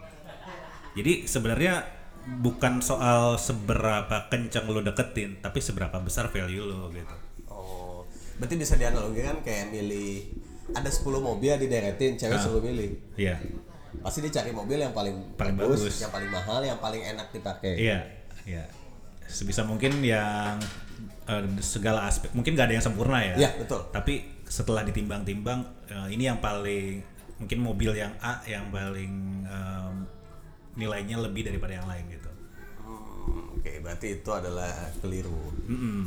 Jadi 0.98 1.26
sebenarnya 1.30 1.82
bukan 2.26 2.82
soal 2.82 3.38
seberapa 3.38 4.26
kencang 4.26 4.66
lo 4.66 4.82
deketin, 4.82 5.38
tapi 5.38 5.62
seberapa 5.62 5.94
besar 6.02 6.26
value 6.28 6.66
lo 6.66 6.90
gitu. 6.90 7.16
Oh, 7.46 8.02
berarti 8.42 8.58
bisa 8.58 8.74
dianalogikan 8.74 9.38
kayak 9.46 9.70
milih 9.70 10.26
ada 10.74 10.90
10 10.90 11.06
mobil 11.22 11.54
dideretin, 11.54 12.18
cewek 12.18 12.38
suruh 12.42 12.58
milih. 12.58 12.98
Iya. 13.14 13.38
Pasti 14.02 14.26
dia 14.26 14.42
cari 14.42 14.50
mobil 14.50 14.82
yang 14.82 14.90
paling, 14.90 15.38
Paling 15.38 15.54
bagus, 15.54 15.86
bagus. 15.86 15.96
yang 16.02 16.10
paling 16.10 16.30
mahal, 16.34 16.60
yang 16.66 16.78
paling 16.82 17.02
enak 17.06 17.30
dipakai. 17.30 17.78
Iya, 17.78 17.98
iya. 18.42 18.66
Sebisa 19.30 19.62
mungkin 19.62 20.02
yang 20.02 20.58
eh, 21.30 21.46
segala 21.62 22.10
aspek, 22.10 22.34
mungkin 22.34 22.58
gak 22.58 22.66
ada 22.70 22.74
yang 22.82 22.84
sempurna 22.84 23.22
ya. 23.22 23.34
Iya, 23.38 23.50
betul. 23.62 23.86
Tapi 23.94 24.42
setelah 24.46 24.82
ditimbang-timbang, 24.82 25.62
eh, 25.86 26.08
ini 26.10 26.26
yang 26.26 26.42
paling 26.42 27.02
mungkin 27.36 27.58
mobil 27.60 27.92
yang 27.92 28.16
A 28.24 28.40
yang 28.48 28.72
paling 28.72 29.44
em, 29.44 29.94
nilainya 30.76 31.16
lebih 31.18 31.42
daripada 31.44 31.72
yang 31.74 31.84
lain 31.84 32.04
gitu. 32.08 32.30
Hmm, 32.80 33.56
Oke, 33.56 33.80
berarti 33.80 34.06
itu 34.14 34.30
adalah 34.30 34.70
keliru. 34.98 35.40
Mm-mm. 35.66 36.04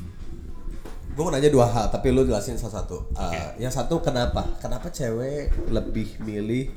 Gue 1.09 1.23
mau 1.25 1.33
nanya 1.33 1.49
dua 1.49 1.67
hal, 1.67 1.89
tapi 1.89 2.09
lu 2.09 2.23
jelasin 2.23 2.55
salah 2.55 2.79
satu. 2.79 3.09
Uh, 3.11 3.51
Yang 3.57 3.81
satu 3.81 3.99
kenapa? 3.99 4.45
Kenapa 4.57 4.87
cewek 4.87 5.51
lebih 5.67 6.15
milih 6.21 6.69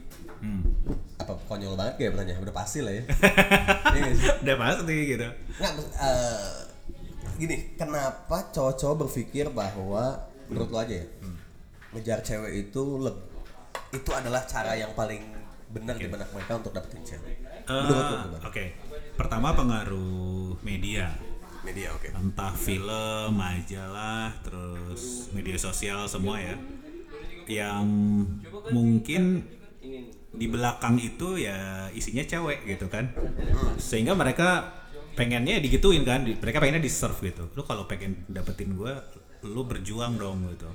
Hmm. 0.42 0.58
apa 1.22 1.38
konyol 1.46 1.78
banget 1.78 2.02
kayak 2.02 2.18
pertanyaan 2.18 2.42
udah 2.42 2.56
pasti 2.56 2.82
lah 2.82 2.90
ya. 2.90 3.06
Iya? 3.94 4.10
Udah 4.42 4.56
pasti 4.58 4.96
gitu. 5.06 5.22
Nggak, 5.54 5.72
eh, 5.94 6.50
gini, 7.38 7.56
kenapa 7.78 8.50
cowok-cowok 8.50 9.06
berpikir 9.06 9.54
bahwa 9.54 10.18
menurut 10.50 10.74
lo 10.74 10.82
aja 10.82 10.98
ya, 10.98 11.06
ngejar 11.94 12.26
cewek 12.26 12.50
itu 12.66 12.82
leb- 12.98 13.22
itu 13.94 14.10
adalah 14.10 14.42
cara 14.42 14.74
yang 14.74 14.90
paling 14.92 15.22
benar 15.70 15.94
di 15.94 16.10
benak 16.10 16.26
mereka 16.34 16.58
untuk 16.58 16.74
dapetin 16.74 17.06
cewek. 17.06 17.38
Eh? 17.68 18.42
Oke, 18.42 18.64
pertama 19.14 19.54
pengaruh 19.54 20.58
media, 20.66 21.14
Media 21.62 21.94
oke. 21.94 22.10
entah 22.10 22.52
film, 22.58 23.38
majalah, 23.38 24.34
terus 24.42 25.30
media 25.30 25.54
sosial 25.54 26.10
semua 26.10 26.42
ya, 26.42 26.58
yang 27.46 27.86
mungkin 28.74 29.46
di 30.32 30.46
belakang 30.48 30.98
itu 30.98 31.38
ya 31.38 31.86
isinya 31.94 32.24
cewek 32.26 32.66
gitu 32.66 32.90
kan, 32.90 33.14
sehingga 33.78 34.18
mereka 34.18 34.74
pengennya 35.14 35.60
digituin 35.60 36.02
kan, 36.02 36.24
mereka 36.24 36.58
pengennya 36.58 36.82
di 36.82 36.90
serve 36.90 37.30
gitu. 37.30 37.46
Lu 37.54 37.62
kalau 37.62 37.86
pengen 37.86 38.26
dapetin 38.26 38.74
gue, 38.74 38.92
lu 39.46 39.62
berjuang 39.62 40.18
dong 40.18 40.50
gitu, 40.50 40.70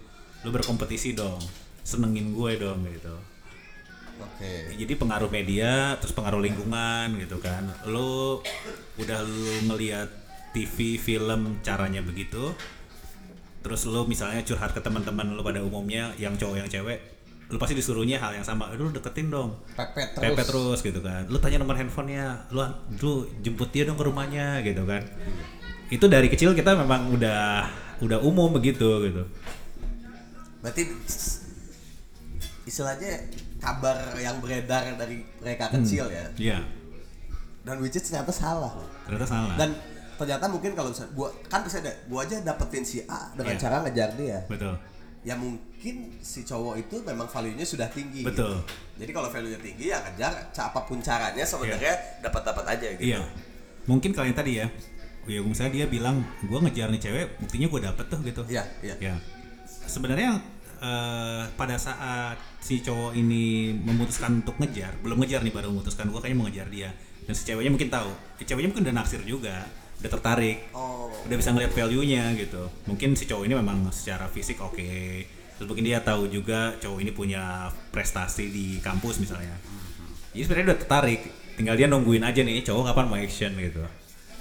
lu 0.48 0.50
berkompetisi 0.56 1.17
dong, 1.17 1.41
senengin 1.84 2.32
gue 2.32 2.51
dong 2.62 2.86
gitu. 2.88 3.15
Oke. 4.17 4.74
jadi 4.77 4.93
pengaruh 4.97 5.29
media 5.29 5.93
terus 6.01 6.13
pengaruh 6.13 6.41
lingkungan 6.41 7.17
gitu 7.21 7.38
kan. 7.38 7.69
Lo 7.86 8.41
udah 8.97 9.19
lu 9.21 9.69
ngelihat 9.69 10.09
TV 10.51 10.97
film 10.97 11.62
caranya 11.62 12.01
begitu. 12.01 12.53
Terus 13.62 13.86
lo 13.89 14.07
misalnya 14.07 14.41
curhat 14.41 14.74
ke 14.74 14.81
teman-teman 14.81 15.38
lo 15.38 15.41
pada 15.41 15.62
umumnya 15.62 16.13
yang 16.17 16.33
cowok 16.38 16.57
yang 16.62 16.69
cewek 16.69 17.17
lo 17.47 17.55
pasti 17.55 17.79
disuruhnya 17.79 18.19
hal 18.19 18.36
yang 18.36 18.43
sama. 18.43 18.67
Lu 18.75 18.91
deketin 18.91 19.31
dong. 19.31 19.55
Pepet 19.71 20.19
terus. 20.19 20.24
pepet 20.36 20.45
terus. 20.51 20.79
gitu 20.83 21.00
kan. 21.00 21.24
Lu 21.31 21.39
tanya 21.39 21.63
nomor 21.63 21.79
handphonenya 21.79 22.51
lu 22.51 22.63
lu 23.00 23.12
jemput 23.39 23.71
dia 23.71 23.88
dong 23.88 23.95
ke 23.95 24.03
rumahnya 24.03 24.59
gitu 24.67 24.83
kan. 24.83 25.00
Itu 25.88 26.12
dari 26.12 26.27
kecil 26.27 26.51
kita 26.51 26.75
memang 26.75 27.15
udah 27.15 27.71
udah 28.03 28.19
umum 28.19 28.51
begitu 28.51 29.07
gitu. 29.07 29.24
Berarti 30.59 30.91
istilahnya 32.67 33.24
kabar 33.67 33.95
yang 34.17 34.39
beredar 34.39 34.95
dari 34.95 35.19
mereka 35.38 35.67
kecil 35.69 36.07
ya. 36.07 36.25
Iya 36.36 36.59
Dan 37.62 37.83
which 37.83 37.93
is 37.93 38.07
ternyata 38.07 38.31
salah. 38.31 38.71
ternyata 39.03 39.27
salah 39.27 39.55
Dan 39.55 39.75
ternyata 40.15 40.47
mungkin 40.47 40.71
kalau 40.71 40.89
misalnya 40.89 41.12
gua 41.13 41.29
kan 41.45 41.62
bisa 41.62 41.77
ada 41.77 41.91
gua 42.07 42.24
aja 42.24 42.39
dapetin 42.39 42.81
si 42.81 43.03
A 43.05 43.29
dengan 43.36 43.53
Iya. 43.53 43.62
cara 43.62 43.75
ngejar 43.83 44.09
dia. 44.15 44.39
betul 44.47 44.74
Ya 45.21 45.36
mungkin 45.36 46.15
si 46.24 46.41
cowok 46.41 46.79
itu 46.79 46.95
memang 47.03 47.27
value-nya 47.27 47.67
sudah 47.67 47.91
tinggi. 47.91 48.24
Betul. 48.24 48.63
gitu. 48.63 49.03
Jadi 49.03 49.12
kalau 49.12 49.27
value-nya 49.27 49.59
tinggi 49.59 49.91
ya 49.91 50.00
ngejar 50.00 50.31
apa 50.50 50.79
pun 50.88 51.03
caranya 51.03 51.43
sebenarnya 51.43 52.24
dapat-dapat 52.24 52.65
aja 52.65 52.88
gitu. 52.95 53.12
Iya. 53.12 53.19
Mungkin 53.86 54.15
kalau 54.15 54.31
yang 54.31 54.38
tadi 54.39 54.63
ya, 54.63 54.71
ya 55.27 55.43
misalnya 55.43 55.83
dia 55.83 55.86
bilang 55.91 56.24
gue 56.39 56.59
ngejar 56.63 56.88
nih 56.88 57.01
cewek, 57.03 57.27
buktinya 57.43 57.67
gue 57.67 57.81
dapet 57.83 58.05
tuh 58.07 58.19
gitu. 58.24 58.41
Iya, 58.47 58.63
iya. 58.79 58.95
Ya. 59.03 59.15
Sebenarnya 59.83 60.39
eh, 60.81 61.43
pada 61.53 61.75
saat 61.77 62.38
si 62.62 62.81
cowok 62.81 63.15
ini 63.15 63.74
memutuskan 63.74 64.43
untuk 64.43 64.57
ngejar, 64.62 64.93
belum 65.01 65.22
ngejar 65.24 65.41
nih 65.41 65.53
baru 65.53 65.74
memutuskan 65.74 66.10
gue 66.10 66.19
kayaknya 66.19 66.38
mau 66.38 66.48
ngejar 66.50 66.67
dia. 66.69 66.89
Dan 67.27 67.34
si 67.36 67.43
ceweknya 67.43 67.72
mungkin 67.74 67.89
tahu, 67.91 68.10
si 68.39 68.43
ceweknya 68.48 68.69
mungkin 68.72 68.84
udah 68.88 68.96
naksir 69.03 69.22
juga, 69.27 69.67
udah 70.00 70.12
tertarik, 70.13 70.57
Oh. 70.72 71.12
udah 71.27 71.36
bisa 71.36 71.51
ngeliat 71.51 71.74
value-nya 71.75 72.31
gitu. 72.39 72.63
Mungkin 72.88 73.17
si 73.19 73.27
cowok 73.27 73.43
ini 73.50 73.53
memang 73.57 73.89
secara 73.91 74.31
fisik 74.31 74.62
oke. 74.63 74.91
Terus 75.57 75.67
mungkin 75.67 75.86
dia 75.89 76.00
tahu 76.05 76.29
juga 76.29 76.77
cowok 76.77 77.00
ini 77.01 77.12
punya 77.12 77.67
prestasi 77.89 78.48
di 78.53 78.65
kampus 78.79 79.17
misalnya. 79.19 79.57
Jadi 80.31 80.41
sebenarnya 80.46 80.65
udah 80.72 80.79
tertarik, 80.79 81.22
tinggal 81.57 81.75
dia 81.75 81.89
nungguin 81.89 82.22
aja 82.22 82.46
nih 82.46 82.62
cowok 82.62 82.93
kapan 82.93 83.05
mau 83.10 83.17
action 83.17 83.51
gitu. 83.57 83.84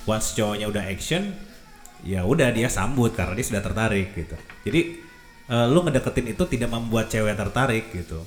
Once 0.07 0.37
cowoknya 0.37 0.69
udah 0.69 0.85
action, 0.87 1.33
ya 2.05 2.23
udah 2.23 2.52
dia 2.52 2.69
sambut 2.69 3.16
karena 3.16 3.33
dia 3.33 3.47
sudah 3.49 3.62
tertarik 3.64 4.12
gitu. 4.12 4.37
Jadi 4.69 4.81
eh, 5.47 5.67
lu 5.67 5.79
ngedeketin 5.83 6.26
itu 6.31 6.43
tidak 6.47 6.71
membuat 6.71 7.07
cewek 7.07 7.35
tertarik 7.35 7.91
gitu. 7.91 8.21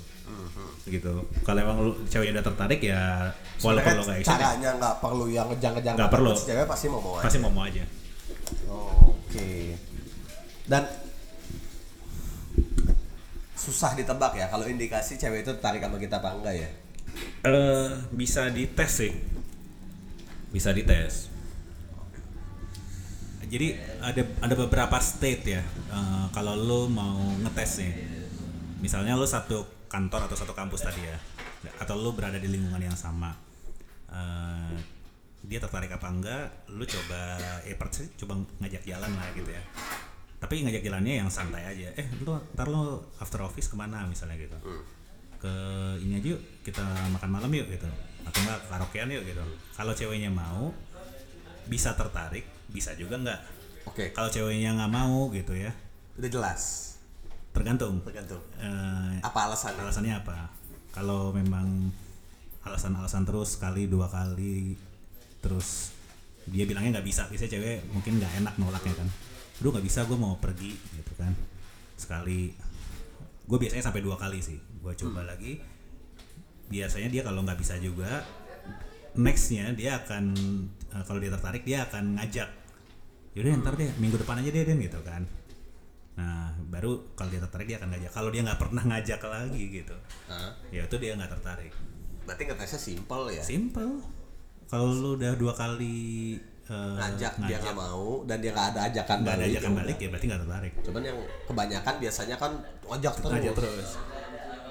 Gitu. 0.89 1.13
Kalau 1.45 1.59
emang 1.61 1.77
lu 1.85 1.91
ceweknya 2.09 2.41
udah 2.41 2.45
tertarik 2.49 2.81
ya 2.81 3.29
walaupun 3.61 3.93
lo 3.93 4.03
gak 4.09 4.25
action 4.25 4.33
ya, 4.33 4.41
caranya 4.41 4.69
nggak 4.73 4.95
perlu 4.97 5.25
yang 5.29 5.45
ngejar-ngejar 5.45 5.93
Nggak 5.93 6.09
perlu. 6.09 6.31
si 6.33 6.49
cewek 6.49 6.65
pasti 6.65 6.85
mau 6.89 6.97
mau 6.97 7.13
aja. 7.13 7.23
pasti 7.29 7.37
mau 7.37 7.51
mau 7.53 7.63
aja. 7.69 7.83
Oh, 8.65 9.13
Oke. 9.13 9.77
Dan 10.65 10.83
susah 13.53 13.93
ditebak 13.93 14.33
ya 14.33 14.49
kalau 14.49 14.65
indikasi 14.65 15.21
cewek 15.21 15.45
itu 15.45 15.53
tertarik 15.61 15.85
sama 15.85 16.01
kita 16.01 16.17
apa 16.17 16.33
enggak 16.33 16.55
ya? 16.57 16.69
Eh 17.45 17.89
bisa 18.09 18.49
dites 18.49 18.89
sih. 18.89 19.13
Bisa 20.49 20.73
dites. 20.73 21.28
Jadi 23.49 23.67
ada 23.99 24.21
ada 24.45 24.55
beberapa 24.55 24.97
state 25.01 25.43
ya 25.43 25.61
eh, 25.91 26.25
kalau 26.31 26.53
lo 26.53 26.85
mau 26.87 27.17
ngetes 27.41 27.81
nih. 27.81 27.93
Misalnya 28.79 29.19
lo 29.19 29.27
satu 29.27 29.65
kantor 29.91 30.29
atau 30.29 30.37
satu 30.37 30.53
kampus 30.55 30.85
tadi 30.85 31.01
ya 31.03 31.17
atau 31.81 31.99
lo 31.99 32.15
berada 32.15 32.39
di 32.39 32.47
lingkungan 32.47 32.79
yang 32.79 32.95
sama 32.95 33.35
Eh, 34.09 34.77
dia 35.39 35.57
tertarik 35.61 35.89
apa 35.89 36.07
enggak 36.11 36.45
lo 36.75 36.83
coba 36.83 37.39
eh 37.63 37.73
persis 37.77 38.11
coba 38.19 38.37
ngajak 38.59 38.83
jalan 38.85 39.11
lah 39.13 39.27
gitu 39.37 39.49
ya. 39.49 39.63
Tapi 40.39 40.65
ngajak 40.65 40.83
jalannya 40.83 41.13
yang 41.25 41.29
santai 41.29 41.63
aja. 41.63 41.89
Eh 41.95 42.07
lo 42.25 42.41
ntar 42.57 42.67
lo 42.67 43.13
after 43.21 43.45
office 43.45 43.69
ke 43.69 43.75
mana 43.77 44.03
misalnya 44.09 44.37
gitu. 44.41 44.57
Ke 45.39 45.53
ini 46.01 46.19
aja 46.19 46.27
yuk 46.35 46.41
kita 46.65 46.83
makan 47.13 47.29
malam 47.29 47.51
yuk 47.53 47.69
gitu. 47.69 47.87
Atau 48.25 48.39
enggak 48.43 48.59
karaokean 48.67 49.09
yuk 49.13 49.23
gitu. 49.25 49.43
Kalau 49.77 49.93
ceweknya 49.93 50.33
mau 50.33 50.73
bisa 51.69 51.93
tertarik 51.93 52.43
bisa 52.69 52.93
juga 52.93 53.17
enggak 53.17 53.41
Oke, 53.87 54.13
kalau 54.13 54.29
ceweknya 54.29 54.77
nggak 54.77 54.91
mau 54.91 55.33
gitu 55.33 55.57
ya. 55.57 55.73
Udah 56.13 56.29
jelas. 56.29 56.61
tergantung. 57.49 57.97
Tergantung. 58.05 58.37
Eh, 58.61 59.17
Apa 59.25 59.49
alasannya? 59.49 59.81
alasannya 59.81 60.13
apa? 60.13 60.45
Kalau 60.93 61.33
memang 61.33 61.89
alasan-alasan 62.61 63.25
terus 63.25 63.57
sekali 63.57 63.89
dua 63.89 64.05
kali 64.05 64.77
terus 65.41 65.89
dia 66.45 66.69
bilangnya 66.69 66.99
nggak 67.01 67.07
bisa. 67.07 67.25
Biasanya 67.31 67.57
cewek 67.57 67.77
mungkin 67.89 68.21
nggak 68.21 68.45
enak 68.45 68.53
nolaknya 68.61 68.93
kan. 68.93 69.09
Aduh 69.57 69.73
nggak 69.73 69.85
bisa 69.89 70.05
gue 70.05 70.17
mau 70.19 70.37
pergi 70.37 70.69
gitu 70.93 71.13
kan. 71.17 71.33
Sekali. 71.97 72.53
Gue 73.49 73.57
biasanya 73.57 73.89
sampai 73.89 74.05
dua 74.05 74.21
kali 74.21 74.37
sih. 74.37 74.59
Gue 74.85 74.93
coba 74.93 75.25
lagi. 75.25 75.57
Biasanya 76.69 77.09
dia 77.09 77.25
kalau 77.25 77.41
nggak 77.41 77.57
bisa 77.57 77.73
juga 77.81 78.21
nextnya 79.17 79.73
dia 79.73 79.97
akan 79.97 80.37
eh, 80.93 81.03
kalau 81.09 81.17
dia 81.17 81.33
tertarik 81.33 81.65
dia 81.65 81.89
akan 81.89 82.21
ngajak 82.21 82.49
yaudah 83.39 83.63
ntar 83.63 83.73
deh 83.79 83.87
minggu 84.03 84.19
depan 84.19 84.43
aja 84.43 84.49
deh 84.51 84.67
Den 84.67 84.83
gitu 84.83 84.99
kan. 84.99 85.23
Nah 86.19 86.51
baru 86.67 87.15
kalau 87.15 87.31
dia 87.31 87.39
tertarik 87.39 87.71
dia 87.71 87.77
akan 87.79 87.95
ngajak. 87.95 88.11
Kalau 88.11 88.29
dia 88.35 88.41
nggak 88.43 88.59
pernah 88.59 88.83
ngajak 88.83 89.19
lagi 89.23 89.63
gitu. 89.71 89.95
Hah? 90.27 90.51
ya 90.75 90.83
itu 90.83 90.95
dia 90.99 91.15
nggak 91.15 91.31
tertarik. 91.39 91.71
Berarti 92.27 92.43
ngetesnya 92.51 92.79
simple 92.83 93.23
ya. 93.31 93.41
simple 93.41 94.19
kalau 94.69 94.93
lu 94.93 95.17
udah 95.17 95.33
dua 95.33 95.55
kali 95.57 96.37
eh, 96.69 96.95
ngajak 97.01 97.33
dia 97.49 97.57
nggak 97.57 97.73
mau 97.73 98.21
dan 98.29 98.37
dia 98.37 98.53
nggak 98.53 98.67
ada 98.75 98.81
ajakan 98.85 99.17
ada 99.25 99.29
balik, 99.33 99.49
ajakan 99.49 99.71
ya 99.71 99.77
balik 99.81 99.97
ya 99.97 100.07
berarti 100.11 100.25
nggak 100.29 100.41
tertarik. 100.45 100.73
Cuman 100.85 101.01
yang 101.01 101.19
kebanyakan 101.47 101.95
biasanya 101.97 102.35
kan 102.37 102.51
ngajak 102.85 103.13
terus. 103.17 103.31
ngajak 103.33 103.53
terus. 103.57 103.89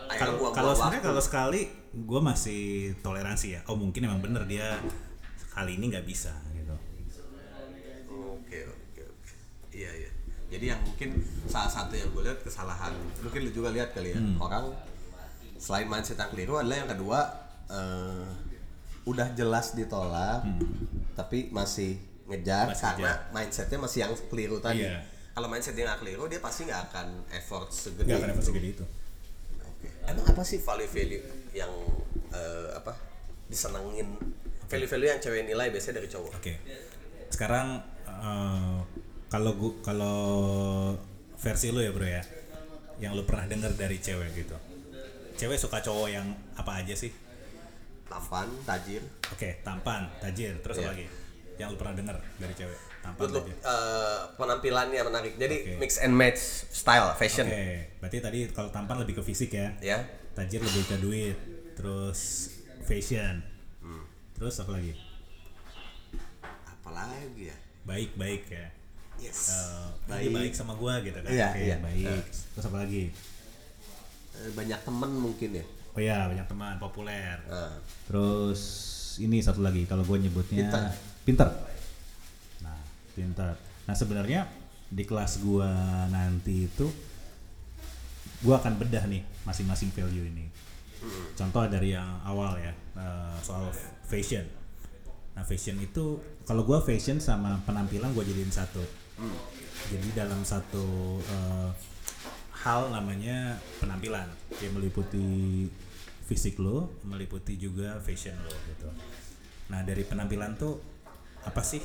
Kalau 0.08 0.72
sebenarnya 0.72 1.02
kalau 1.04 1.22
sekali 1.24 1.60
gue 1.96 2.20
masih 2.20 2.94
toleransi 3.00 3.48
ya. 3.58 3.60
Oh 3.66 3.76
mungkin 3.76 4.06
emang 4.06 4.20
bener 4.20 4.44
dia 4.44 4.76
kali 5.52 5.74
ini 5.74 5.90
nggak 5.90 6.06
bisa 6.06 6.30
gitu 6.54 6.76
Oke 8.38 8.58
oke 8.64 9.02
oke. 9.02 9.32
Iya 9.74 9.90
iya. 9.92 10.10
Jadi 10.48 10.64
yang 10.66 10.80
mungkin 10.80 11.20
salah 11.44 11.68
satu 11.68 11.92
yang 11.92 12.08
gue 12.08 12.22
lihat 12.24 12.40
kesalahan, 12.40 12.92
mungkin 13.20 13.40
lu 13.44 13.52
juga 13.52 13.68
lihat 13.68 13.92
kali 13.92 14.16
ya 14.16 14.20
Hmm. 14.20 14.40
orang 14.40 14.72
selain 15.58 15.84
mindset 15.84 16.16
yang 16.16 16.30
keliru 16.30 16.56
adalah 16.56 16.76
yang 16.78 16.90
kedua 16.90 17.18
eh, 17.68 18.24
udah 19.04 19.28
jelas 19.36 19.76
ditolak, 19.76 20.40
tapi 21.12 21.52
masih 21.52 22.00
ngejar 22.24 22.68
Hmm. 22.68 22.72
Masih 22.72 22.84
karena 22.96 23.12
mindsetnya 23.30 23.78
masih 23.78 23.98
yang 24.04 24.12
keliru 24.28 24.56
tadi. 24.58 24.84
Iya. 24.84 25.04
Kalau 25.32 25.46
mindsetnya 25.46 25.84
nggak 25.86 26.00
keliru, 26.00 26.24
dia 26.26 26.40
pasti 26.40 26.64
nggak 26.64 26.82
akan 26.88 27.06
effort 27.30 27.68
segede. 27.68 28.08
nggak 28.08 28.18
akan 28.18 28.28
itu. 28.28 28.34
efek 28.34 28.44
segede 28.48 28.68
itu 28.72 28.84
Oke. 29.60 29.88
Emang 30.02 30.26
apa 30.26 30.42
sih 30.42 30.58
value-value 30.58 31.24
yang 31.52 31.72
eh, 32.32 32.68
apa 32.72 32.96
disenengin? 33.46 34.08
Value-value 34.64 35.08
yang 35.08 35.20
cewek 35.20 35.44
nilai 35.44 35.68
biasanya 35.68 36.00
dari 36.00 36.08
cowok. 36.08 36.32
Oke. 36.40 36.52
Sekarang 37.28 37.84
eh, 38.08 38.78
kalau 39.28 39.52
gua 39.54 39.72
kalau 39.80 40.18
versi 41.36 41.68
lu 41.68 41.80
ya 41.80 41.92
bro 41.92 42.04
ya, 42.04 42.22
yang 42.98 43.12
lu 43.12 43.22
pernah 43.22 43.44
denger 43.44 43.72
dari 43.76 43.96
cewek 43.96 44.30
gitu. 44.34 44.56
Cewek 45.38 45.54
suka 45.54 45.78
cowok 45.78 46.08
yang 46.10 46.26
apa 46.56 46.82
aja 46.82 46.92
sih? 46.92 47.12
Tampan, 48.08 48.48
tajir, 48.64 49.04
Oke, 49.28 49.60
tampan, 49.60 50.08
tajir, 50.18 50.56
terus 50.64 50.80
Iya. 50.80 50.82
apa 50.82 50.90
lagi? 50.96 51.06
Yang 51.60 51.68
lu 51.68 51.76
pernah 51.76 51.94
denger 51.94 52.16
dari 52.40 52.54
cewek? 52.56 52.78
Tampan, 52.98 53.20
Good 53.20 53.30
look, 53.30 53.44
tajir. 53.46 53.56
eh, 53.62 54.20
penampilannya 54.34 55.02
menarik. 55.04 55.32
Jadi 55.36 55.56
Oke. 55.62 55.72
mix 55.76 55.90
and 56.00 56.14
match 56.16 56.40
style, 56.72 57.12
fashion. 57.14 57.44
Oke, 57.46 58.00
berarti 58.00 58.18
tadi 58.18 58.38
kalau 58.50 58.72
tampan 58.72 58.96
lebih 58.98 59.20
ke 59.20 59.22
fisik 59.22 59.52
ya. 59.52 59.76
Ya. 59.78 59.98
Tajir 60.32 60.58
lebih 60.58 60.88
ke 60.88 60.96
duit, 60.98 61.36
terus 61.76 62.48
fashion. 62.82 63.44
Hmm. 63.84 64.08
Terus 64.34 64.56
apa 64.58 64.72
lagi? 64.74 64.96
Apalagi 66.66 67.52
ya? 67.52 67.56
Baik-baik 67.84 68.42
ya. 68.48 68.66
Yes. 69.18 69.50
Eh, 69.50 69.86
Baik. 70.08 70.30
dia 70.30 70.30
baik 70.34 70.52
sama 70.54 70.72
gua 70.74 71.02
gitu 71.02 71.18
kan. 71.18 71.30
Iya, 71.30 71.48
Oke, 71.52 71.60
iya. 71.62 71.76
baik. 71.82 72.24
Terus 72.30 72.64
apa 72.64 72.76
lagi? 72.80 73.04
Eh, 74.38 74.50
banyak 74.54 74.80
temen 74.82 75.10
mungkin 75.18 75.50
ya. 75.58 75.64
Oh 75.92 76.00
ya, 76.00 76.30
banyak 76.30 76.46
teman, 76.46 76.74
populer. 76.78 77.36
Nah, 77.50 77.74
Terus 78.06 78.60
ini 79.18 79.42
satu 79.42 79.60
lagi 79.60 79.82
kalau 79.82 80.06
gue 80.06 80.14
nyebutnya 80.22 80.70
Pinter. 80.70 80.82
pinter. 81.26 81.48
Nah, 82.62 82.78
pinter. 83.18 83.50
Nah 83.84 83.94
sebenarnya 83.98 84.46
di 84.88 85.02
kelas 85.02 85.42
gua 85.42 85.68
nanti 86.08 86.70
itu 86.70 86.86
gua 88.40 88.62
akan 88.62 88.78
bedah 88.78 89.04
nih 89.10 89.26
masing-masing 89.42 89.90
value 89.90 90.28
ini. 90.28 90.46
Contoh 91.34 91.66
dari 91.66 91.96
yang 91.96 92.22
awal 92.22 92.54
ya 92.58 92.70
eh, 92.94 93.36
soal 93.42 93.66
fashion. 94.06 94.46
Nah 95.34 95.42
fashion 95.42 95.82
itu 95.82 96.22
kalau 96.46 96.62
gua 96.62 96.78
fashion 96.78 97.18
sama 97.18 97.58
penampilan 97.66 98.14
gua 98.14 98.22
jadiin 98.22 98.52
satu. 98.52 98.84
Jadi 99.88 100.08
dalam 100.14 100.44
satu 100.46 101.18
eh, 101.22 101.70
hal 102.66 102.90
namanya 102.90 103.58
penampilan 103.78 104.26
yang 104.58 104.72
meliputi 104.74 105.66
fisik 106.28 106.60
lo, 106.60 106.92
meliputi 107.08 107.56
juga 107.56 107.96
fashion 108.04 108.36
lo 108.44 108.52
gitu. 108.68 108.88
Nah 109.72 109.80
dari 109.86 110.04
penampilan 110.04 110.58
tuh 110.60 110.76
apa 111.46 111.62
sih? 111.64 111.80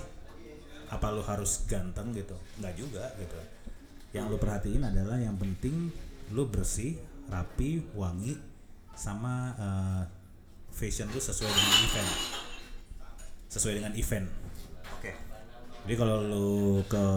Apa 0.91 1.10
lo 1.10 1.24
harus 1.26 1.65
ganteng 1.65 2.13
gitu? 2.13 2.38
Nggak 2.60 2.74
juga 2.78 3.06
gitu. 3.17 3.39
Yang 4.13 4.26
lo 4.36 4.38
perhatiin 4.38 4.84
adalah 4.84 5.17
yang 5.17 5.39
penting 5.39 5.89
lo 6.36 6.46
bersih, 6.46 7.00
rapi, 7.32 7.82
wangi, 7.96 8.38
sama 8.93 9.56
eh, 9.58 10.04
fashion 10.76 11.10
lo 11.10 11.22
sesuai 11.22 11.50
dengan 11.50 11.78
event. 11.88 12.12
Sesuai 13.48 13.74
dengan 13.80 13.93
event. 13.96 14.42
Jadi 15.84 15.96
kalau 16.00 16.17
lu 16.24 16.80
ke 16.88 17.08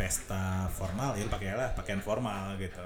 pesta 0.00 0.64
formal 0.72 1.12
ya 1.12 1.28
pakai 1.28 1.52
lah 1.52 1.68
pakaian 1.76 2.00
formal 2.00 2.56
gitu. 2.56 2.80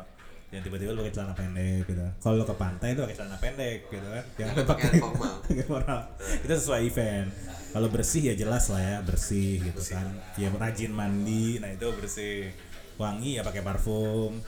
Yang 0.50 0.70
tiba-tiba 0.70 0.90
lu 0.94 1.06
pakai 1.06 1.14
celana 1.14 1.34
pendek 1.34 1.82
gitu. 1.86 2.02
Kalau 2.18 2.34
lu 2.42 2.44
ke 2.46 2.56
pantai 2.58 2.88
itu 2.94 3.00
pakai 3.06 3.16
celana 3.18 3.38
pendek 3.38 3.78
gitu 3.86 4.06
kan. 4.06 4.24
Jangan 4.34 4.52
Ada 4.54 4.58
lu 4.58 4.66
pakaian 4.66 4.90
pakai 4.94 5.02
formal. 5.02 5.32
formal. 5.70 6.00
Itu 6.42 6.52
sesuai 6.58 6.80
event. 6.90 7.28
Kalau 7.74 7.88
bersih 7.90 8.22
ya 8.30 8.34
jelas 8.34 8.64
lah 8.70 8.82
ya 8.82 8.96
bersih 9.02 9.62
gitu 9.62 9.82
kan. 9.94 10.06
Ya 10.34 10.50
rajin 10.50 10.90
mandi, 10.94 11.58
nah 11.62 11.70
itu 11.70 11.86
bersih. 11.94 12.50
Wangi 12.98 13.38
ya 13.38 13.42
pakai 13.46 13.62
parfum. 13.62 14.38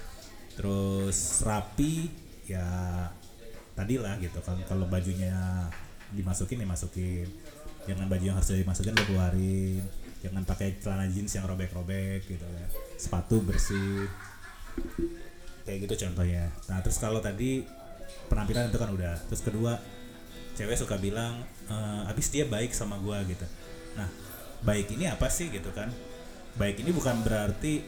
Terus 0.59 1.43
rapi 1.47 2.11
ya 2.51 2.67
tadi 3.79 3.99
lah 3.99 4.19
gitu 4.19 4.43
kan. 4.43 4.59
Kalau 4.67 4.91
bajunya 4.91 5.67
dimasukin 6.15 6.63
dimasukin. 6.63 7.27
Jangan 7.87 8.11
baju 8.11 8.25
yang 8.27 8.35
harus 8.35 8.51
dimasukin 8.51 8.95
lu 8.95 9.03
keluarin. 9.07 10.06
Jangan 10.27 10.43
pakai 10.43 10.83
celana 10.83 11.07
jeans 11.07 11.31
yang 11.39 11.47
robek-robek 11.47 12.27
gitu 12.27 12.43
kan. 12.43 12.71
Sepatu 12.99 13.39
bersih. 13.47 14.11
Kayak 15.63 15.87
gitu 15.87 15.95
contohnya. 16.07 16.51
Nah 16.67 16.83
terus 16.83 16.99
kalau 16.99 17.23
tadi 17.23 17.63
penampilan 18.27 18.75
itu 18.75 18.79
kan 18.83 18.91
udah. 18.91 19.15
Terus 19.31 19.43
kedua 19.47 19.79
cewek 20.59 20.75
suka 20.75 20.99
bilang 20.99 21.47
"Eh, 21.71 22.11
abis 22.11 22.35
dia 22.35 22.43
baik 22.43 22.75
sama 22.75 22.99
gua 22.99 23.23
gitu. 23.23 23.47
Nah 23.95 24.11
baik 24.67 24.91
ini 24.99 25.07
apa 25.07 25.31
sih 25.31 25.47
gitu 25.47 25.71
kan? 25.71 25.95
Baik 26.59 26.83
ini 26.83 26.91
bukan 26.91 27.23
berarti 27.23 27.87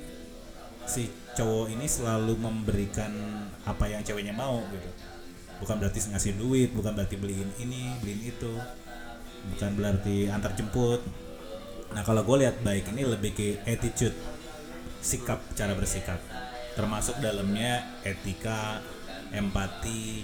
si 0.86 1.10
cowok 1.34 1.74
ini 1.74 1.90
selalu 1.90 2.38
memberikan 2.38 3.10
apa 3.66 3.90
yang 3.90 4.06
ceweknya 4.06 4.32
mau 4.32 4.62
gitu. 4.70 4.90
Bukan 5.58 5.82
berarti 5.82 6.06
ngasih 6.14 6.38
duit 6.38 6.70
bukan 6.70 6.94
berarti 6.94 7.18
beliin 7.18 7.50
ini 7.58 7.98
beliin 7.98 8.22
itu. 8.30 8.54
Bukan 9.54 9.70
berarti 9.74 10.30
antar 10.30 10.54
jemput 10.54 11.02
nah 11.94 12.02
kalau 12.04 12.20
gue 12.22 12.44
lihat 12.44 12.60
baik 12.60 12.92
ini 12.92 13.02
lebih 13.08 13.32
ke 13.32 13.48
attitude 13.64 14.14
sikap 15.00 15.40
cara 15.54 15.72
bersikap. 15.72 16.18
Termasuk 16.74 17.18
dalamnya 17.18 17.82
etika 18.06 18.78
empati 19.34 20.22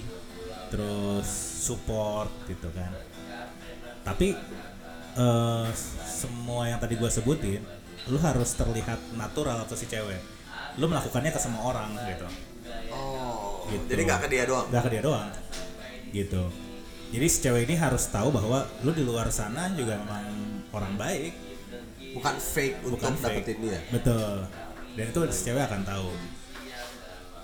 terus 0.71 1.27
support 1.65 2.31
gitu 2.47 2.71
kan. 2.71 2.91
Tapi 4.05 4.35
eh, 5.15 5.67
semua 6.05 6.69
yang 6.69 6.79
tadi 6.79 6.95
gue 6.95 7.09
sebutin 7.11 7.61
lu 8.05 8.21
harus 8.21 8.53
terlihat 8.53 9.01
natural 9.17 9.65
atau 9.65 9.73
si 9.73 9.89
cewek. 9.89 10.21
Lu 10.77 10.85
melakukannya 10.85 11.31
ke 11.33 11.39
semua 11.41 11.71
orang 11.73 11.95
gitu. 12.05 12.27
Oh, 12.91 13.65
Gitu. 13.65 13.81
jadi 13.89 14.01
nggak 14.05 14.19
ke 14.21 14.27
dia 14.29 14.43
doang. 14.45 14.67
nggak 14.69 14.83
ke 14.85 14.89
dia 14.93 15.01
doang. 15.01 15.29
Gitu. 16.13 16.43
Jadi 17.15 17.25
si 17.31 17.37
cewek 17.41 17.65
ini 17.65 17.75
harus 17.79 18.05
tahu 18.13 18.29
bahwa 18.29 18.67
lu 18.85 18.91
di 18.93 19.01
luar 19.01 19.27
sana 19.33 19.73
juga 19.73 19.97
memang 19.97 20.25
orang 20.69 20.93
baik 20.99 21.33
bukan 22.15 22.35
fake 22.35 22.75
untuk 22.81 22.95
bukan 22.97 23.13
fake. 23.13 23.43
dapetin 23.43 23.57
dia 23.61 23.79
Betul. 23.91 24.35
Dan 24.95 25.05
itu 25.05 25.21
cewek 25.27 25.59
akan 25.61 25.81
tahu. 25.83 26.09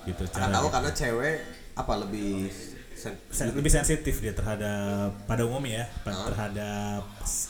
Gitu 0.02 0.22
cara 0.26 0.48
tahu 0.50 0.66
dia. 0.66 0.74
karena 0.74 0.90
cewek 0.90 1.36
apa 1.72 1.92
lebih 1.98 2.48
sen- 2.94 3.52
lebih 3.52 3.70
sensitif 3.70 4.14
dia 4.18 4.32
terhadap 4.32 5.12
pada 5.24 5.42
umumnya 5.42 5.84
ya, 5.84 5.86
Ah. 6.08 6.26
terhadap 6.26 7.02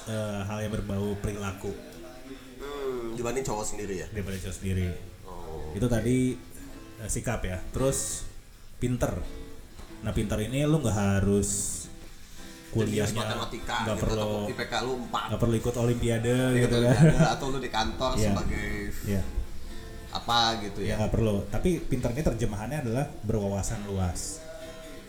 eh, 0.06 0.40
hal 0.42 0.58
yang 0.60 0.72
berbau 0.72 1.14
perilaku 1.16 1.70
hmm, 1.70 3.14
dibanding 3.14 3.42
cowok 3.42 3.64
sendiri 3.64 3.94
ya. 3.98 4.06
daripada 4.08 4.36
cowok 4.38 4.56
sendiri. 4.56 4.90
Oh. 5.22 5.70
Itu 5.72 5.86
tadi 5.86 6.34
eh, 6.98 7.08
sikap 7.08 7.42
ya. 7.42 7.62
Terus 7.70 8.26
pinter. 8.76 9.14
Nah 10.02 10.10
pinter 10.10 10.38
ini 10.40 10.62
lu 10.62 10.78
nggak 10.78 10.98
harus 10.98 11.81
kuliahnya 12.72 13.20
matematika 13.20 13.76
nggak 13.84 13.96
gitu, 13.96 14.04
perlu 14.08 14.32
IPK 14.48 14.72
lu 14.82 14.92
4 15.04 15.28
nggak 15.28 15.40
perlu 15.40 15.54
ikut 15.60 15.74
olimpiade 15.76 16.36
gitu 16.56 16.60
gitu 16.64 16.76
kan. 16.80 16.96
kan. 16.96 17.30
atau 17.36 17.46
lu 17.48 17.58
di 17.58 17.68
kantor 17.68 18.10
Iya. 18.16 18.24
sebagai 18.26 18.68
Iya. 19.04 19.22
apa 20.12 20.38
gitu 20.60 20.78
Ya 20.80 20.88
ya. 20.88 20.94
nggak 21.00 21.12
perlu. 21.12 21.34
Tapi 21.48 21.70
pinternya 21.82 22.22
terjemahannya 22.22 22.78
adalah 22.80 23.06
berwawasan 23.22 23.80
luas. 23.86 24.40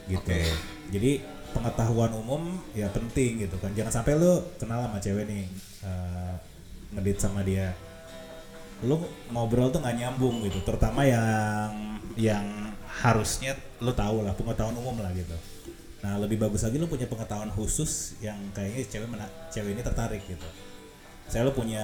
Gitu. 0.05 0.19
Oke. 0.19 0.43
Jadi 0.91 1.11
pengetahuan 1.51 2.11
umum 2.13 2.43
ya 2.71 2.87
penting 2.87 3.43
gitu 3.43 3.55
kan. 3.59 3.71
Jangan 3.71 3.91
sampai 3.93 4.15
lu 4.15 4.31
kenal 4.55 4.83
sama 4.83 4.99
cewek 4.99 5.23
nih 5.23 5.43
eh, 5.83 6.33
ngedit 6.91 7.17
sama 7.19 7.43
dia. 7.43 7.71
Lu 8.83 8.99
ngobrol 9.29 9.71
tuh 9.71 9.79
nggak 9.79 9.95
nyambung 9.97 10.43
gitu. 10.43 10.59
Terutama 10.63 11.03
yang 11.03 11.71
yang 12.15 12.43
harusnya 12.93 13.55
lu 13.79 13.91
tahu 13.91 14.21
lah 14.21 14.31
pengetahuan 14.33 14.75
umum 14.75 14.99
lah 14.99 15.11
gitu. 15.11 15.35
Nah 16.03 16.19
lebih 16.19 16.35
bagus 16.35 16.67
lagi 16.67 16.75
lu 16.75 16.91
punya 16.91 17.07
pengetahuan 17.07 17.47
khusus 17.55 18.19
yang 18.19 18.35
kayaknya 18.51 18.83
cewek 18.91 19.07
mena- 19.07 19.33
cewek 19.47 19.71
ini 19.71 19.81
tertarik 19.81 20.19
gitu. 20.27 20.47
Saya 21.31 21.47
lu 21.47 21.55
punya 21.55 21.83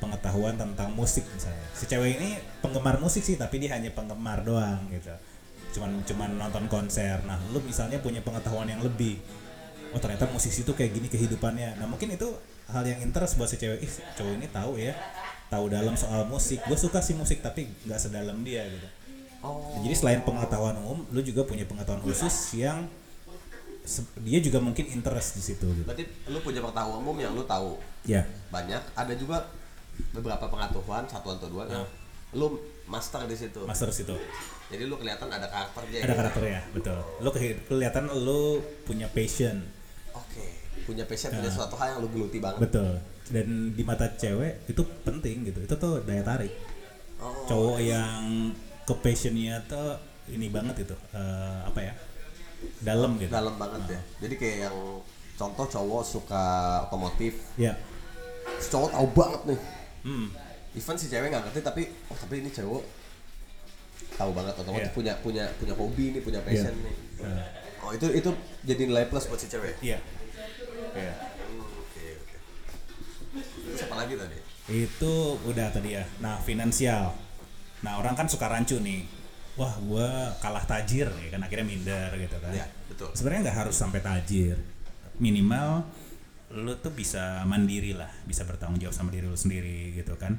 pengetahuan 0.00 0.56
tentang 0.56 0.92
musik 0.96 1.24
misalnya. 1.32 1.68
Si 1.76 1.84
cewek 1.84 2.16
ini 2.16 2.40
penggemar 2.64 2.96
musik 2.96 3.20
sih 3.20 3.36
tapi 3.36 3.60
dia 3.60 3.76
hanya 3.76 3.92
penggemar 3.92 4.44
doang 4.44 4.88
gitu. 4.88 5.12
Cuman 5.76 6.00
cuman 6.08 6.30
nonton 6.40 6.64
konser. 6.72 7.20
Nah, 7.28 7.36
lu 7.52 7.60
misalnya 7.60 8.00
punya 8.00 8.24
pengetahuan 8.24 8.68
yang 8.68 8.80
lebih. 8.80 9.20
Oh, 9.92 10.00
ternyata 10.00 10.28
musisi 10.32 10.64
itu 10.64 10.72
kayak 10.72 10.96
gini 10.96 11.08
kehidupannya. 11.12 11.76
Nah, 11.76 11.86
mungkin 11.88 12.16
itu 12.16 12.32
hal 12.72 12.84
yang 12.84 13.00
interest 13.04 13.36
buat 13.36 13.48
si 13.48 13.60
cewek. 13.60 13.84
Ih, 13.84 13.92
cowok 14.16 14.32
ini 14.40 14.46
tahu 14.48 14.72
ya. 14.80 14.96
Tahu 15.52 15.68
dalam 15.68 15.94
soal 15.94 16.24
musik. 16.24 16.64
Gue 16.64 16.80
suka 16.80 17.04
sih 17.04 17.12
musik 17.12 17.44
tapi 17.44 17.68
nggak 17.84 18.00
sedalam 18.00 18.40
dia 18.40 18.64
gitu. 18.64 18.88
Oh. 19.44 19.78
Jadi 19.84 19.94
selain 19.94 20.20
pengetahuan 20.22 20.76
umum, 20.80 21.04
lu 21.12 21.20
juga 21.20 21.44
punya 21.44 21.64
pengetahuan 21.64 22.02
khusus 22.02 22.56
yang 22.56 22.88
dia 24.26 24.42
juga 24.42 24.58
mungkin 24.58 24.82
interest 24.90 25.38
di 25.38 25.42
situ 25.46 25.62
gitu. 25.62 25.86
Berarti 25.86 26.04
lu 26.26 26.42
punya 26.42 26.58
pengetahuan 26.58 26.98
umum 26.98 27.16
yang 27.22 27.32
lu 27.38 27.46
tahu 27.46 27.78
Ya, 28.02 28.26
banyak. 28.50 28.82
Ada 28.94 29.14
juga 29.14 29.46
beberapa 30.14 30.46
pengetahuan 30.50 31.06
satu 31.06 31.34
atau 31.38 31.46
dua 31.50 31.66
yang 31.70 31.86
lu 32.34 32.58
master 32.86 33.26
di 33.26 33.34
situ. 33.38 33.62
master 33.66 33.90
situ. 33.94 34.14
Jadi 34.66 34.90
lu 34.90 34.98
kelihatan 34.98 35.30
ada 35.30 35.46
karakternya. 35.46 36.02
Ada 36.02 36.10
ya. 36.10 36.18
karakternya, 36.18 36.60
betul. 36.74 36.98
Lu 37.22 37.30
ke- 37.30 37.62
kelihatan 37.70 38.04
lu 38.10 38.58
punya 38.82 39.06
passion. 39.10 39.62
Oke. 40.10 40.46
Punya 40.82 41.06
passion 41.06 41.30
punya 41.30 41.50
suatu 41.50 41.78
hal 41.78 41.94
yang 41.94 42.00
lu 42.02 42.10
geluti 42.10 42.38
banget. 42.42 42.66
Betul. 42.66 42.98
Dan 43.30 43.74
di 43.74 43.82
mata 43.86 44.10
cewek 44.10 44.66
itu 44.66 44.82
penting 45.06 45.46
gitu. 45.46 45.62
Itu 45.62 45.74
tuh 45.78 46.02
daya 46.02 46.22
tarik. 46.26 46.50
Oh. 47.22 47.46
Cowok 47.46 47.78
yang 47.82 48.50
ke 48.86 48.94
passionnya 48.96 49.58
tuh 49.66 49.98
ini 50.28 50.46
banget 50.48 50.82
itu 50.82 50.94
eh, 51.12 51.58
apa 51.62 51.80
ya? 51.82 51.92
Dalam 52.80 53.18
gitu. 53.18 53.28
Dalam 53.28 53.54
banget 53.56 53.82
ya. 53.92 54.00
Jadi 54.22 54.34
kayak 54.34 54.56
yang 54.64 54.76
contoh 55.36 55.66
cowok 55.66 56.02
suka 56.02 56.44
otomotif, 56.86 57.36
Ya. 57.54 57.76
si 58.56 58.70
cowok 58.70 58.88
tahu 58.90 59.06
banget 59.12 59.42
nih. 59.46 59.60
Hmm. 60.02 60.26
Even 60.72 60.96
si 60.96 61.06
cewek 61.06 61.28
nggak 61.28 61.44
ngerti 61.44 61.60
tapi 61.60 61.82
oh 62.06 62.16
tapi 62.16 62.40
ini 62.40 62.48
cowok 62.48 62.82
tahu 64.12 64.30
banget 64.32 64.54
otomotif 64.56 64.88
Iya. 64.88 64.96
punya 64.96 65.12
punya 65.20 65.44
punya 65.56 65.74
hobi 65.74 66.14
nih 66.14 66.22
punya 66.22 66.40
passion 66.40 66.72
Iya. 66.72 66.84
nih. 66.84 66.96
Nah, 67.22 67.46
Oh 67.78 67.94
itu 67.94 68.06
itu 68.10 68.30
jadi 68.62 68.82
nilai 68.82 69.06
plus 69.06 69.26
buat 69.26 69.38
si 69.38 69.46
cewek. 69.46 69.78
Iya. 69.78 70.02
Iya. 70.92 71.14
Hmm, 71.14 71.62
Oke 71.78 72.04
oke. 72.18 72.36
Terus 73.62 73.82
apa 73.86 73.94
lagi 73.96 74.14
tadi? 74.16 74.38
Itu 74.66 75.12
udah 75.44 75.70
tadi 75.70 75.94
ya. 75.94 76.02
Nah, 76.18 76.34
finansial. 76.40 77.14
Nah, 77.84 78.00
orang 78.00 78.16
kan 78.16 78.30
suka 78.30 78.48
rancu 78.48 78.80
nih. 78.80 79.04
Wah, 79.56 79.72
gua 79.84 80.36
kalah 80.40 80.64
tajir 80.68 81.08
nih 81.08 81.32
kan 81.32 81.40
akhirnya 81.40 81.64
minder 81.64 82.12
gitu 82.16 82.36
kan. 82.40 82.52
Ya 82.52 82.68
betul. 82.92 83.08
Sebenarnya 83.16 83.50
nggak 83.50 83.58
harus 83.66 83.76
sampai 83.76 84.00
tajir. 84.04 84.56
Minimal 85.16 85.84
lu 86.52 86.72
tuh 86.78 86.94
bisa 86.94 87.42
mandiri 87.42 87.96
lah, 87.96 88.08
bisa 88.22 88.46
bertanggung 88.46 88.78
jawab 88.78 88.94
sama 88.94 89.10
diri 89.10 89.26
lu 89.26 89.34
sendiri 89.34 89.96
gitu 89.96 90.14
kan. 90.20 90.36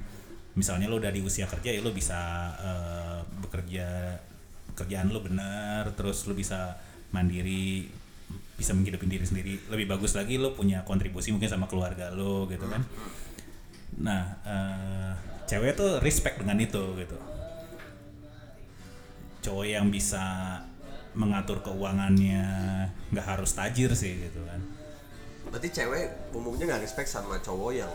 Misalnya 0.54 0.90
lu 0.90 0.98
udah 1.02 1.12
di 1.14 1.22
usia 1.22 1.46
kerja 1.50 1.70
ya 1.74 1.82
lu 1.82 1.92
bisa 1.94 2.18
eh, 2.62 3.20
bekerja 3.42 4.18
kerjaan 4.78 5.10
lu 5.10 5.20
bener, 5.26 5.90
terus 5.98 6.30
lu 6.30 6.38
bisa 6.38 6.78
mandiri, 7.10 7.90
bisa 8.54 8.78
menghidupin 8.78 9.10
diri 9.10 9.26
sendiri. 9.26 9.54
Lebih 9.74 9.98
bagus 9.98 10.14
lagi 10.14 10.38
lu 10.38 10.54
punya 10.54 10.86
kontribusi 10.86 11.34
mungkin 11.34 11.50
sama 11.50 11.66
keluarga 11.66 12.14
lu 12.14 12.46
gitu 12.48 12.70
kan. 12.70 12.86
Nah, 13.98 14.24
eh, 14.44 15.12
cewek 15.48 15.74
tuh 15.74 16.04
respect 16.04 16.44
dengan 16.44 16.60
itu 16.60 16.84
gitu. 17.00 17.18
Cowok 19.42 19.66
yang 19.66 19.88
bisa 19.88 20.24
mengatur 21.18 21.64
keuangannya 21.66 22.46
nggak 23.10 23.26
harus 23.26 23.56
tajir 23.56 23.90
sih 23.96 24.28
gitu 24.28 24.44
kan. 24.46 24.62
Berarti 25.50 25.72
cewek 25.72 26.36
umumnya 26.36 26.76
nggak 26.76 26.84
respect 26.84 27.10
sama 27.10 27.40
cowok 27.40 27.72
yang 27.74 27.92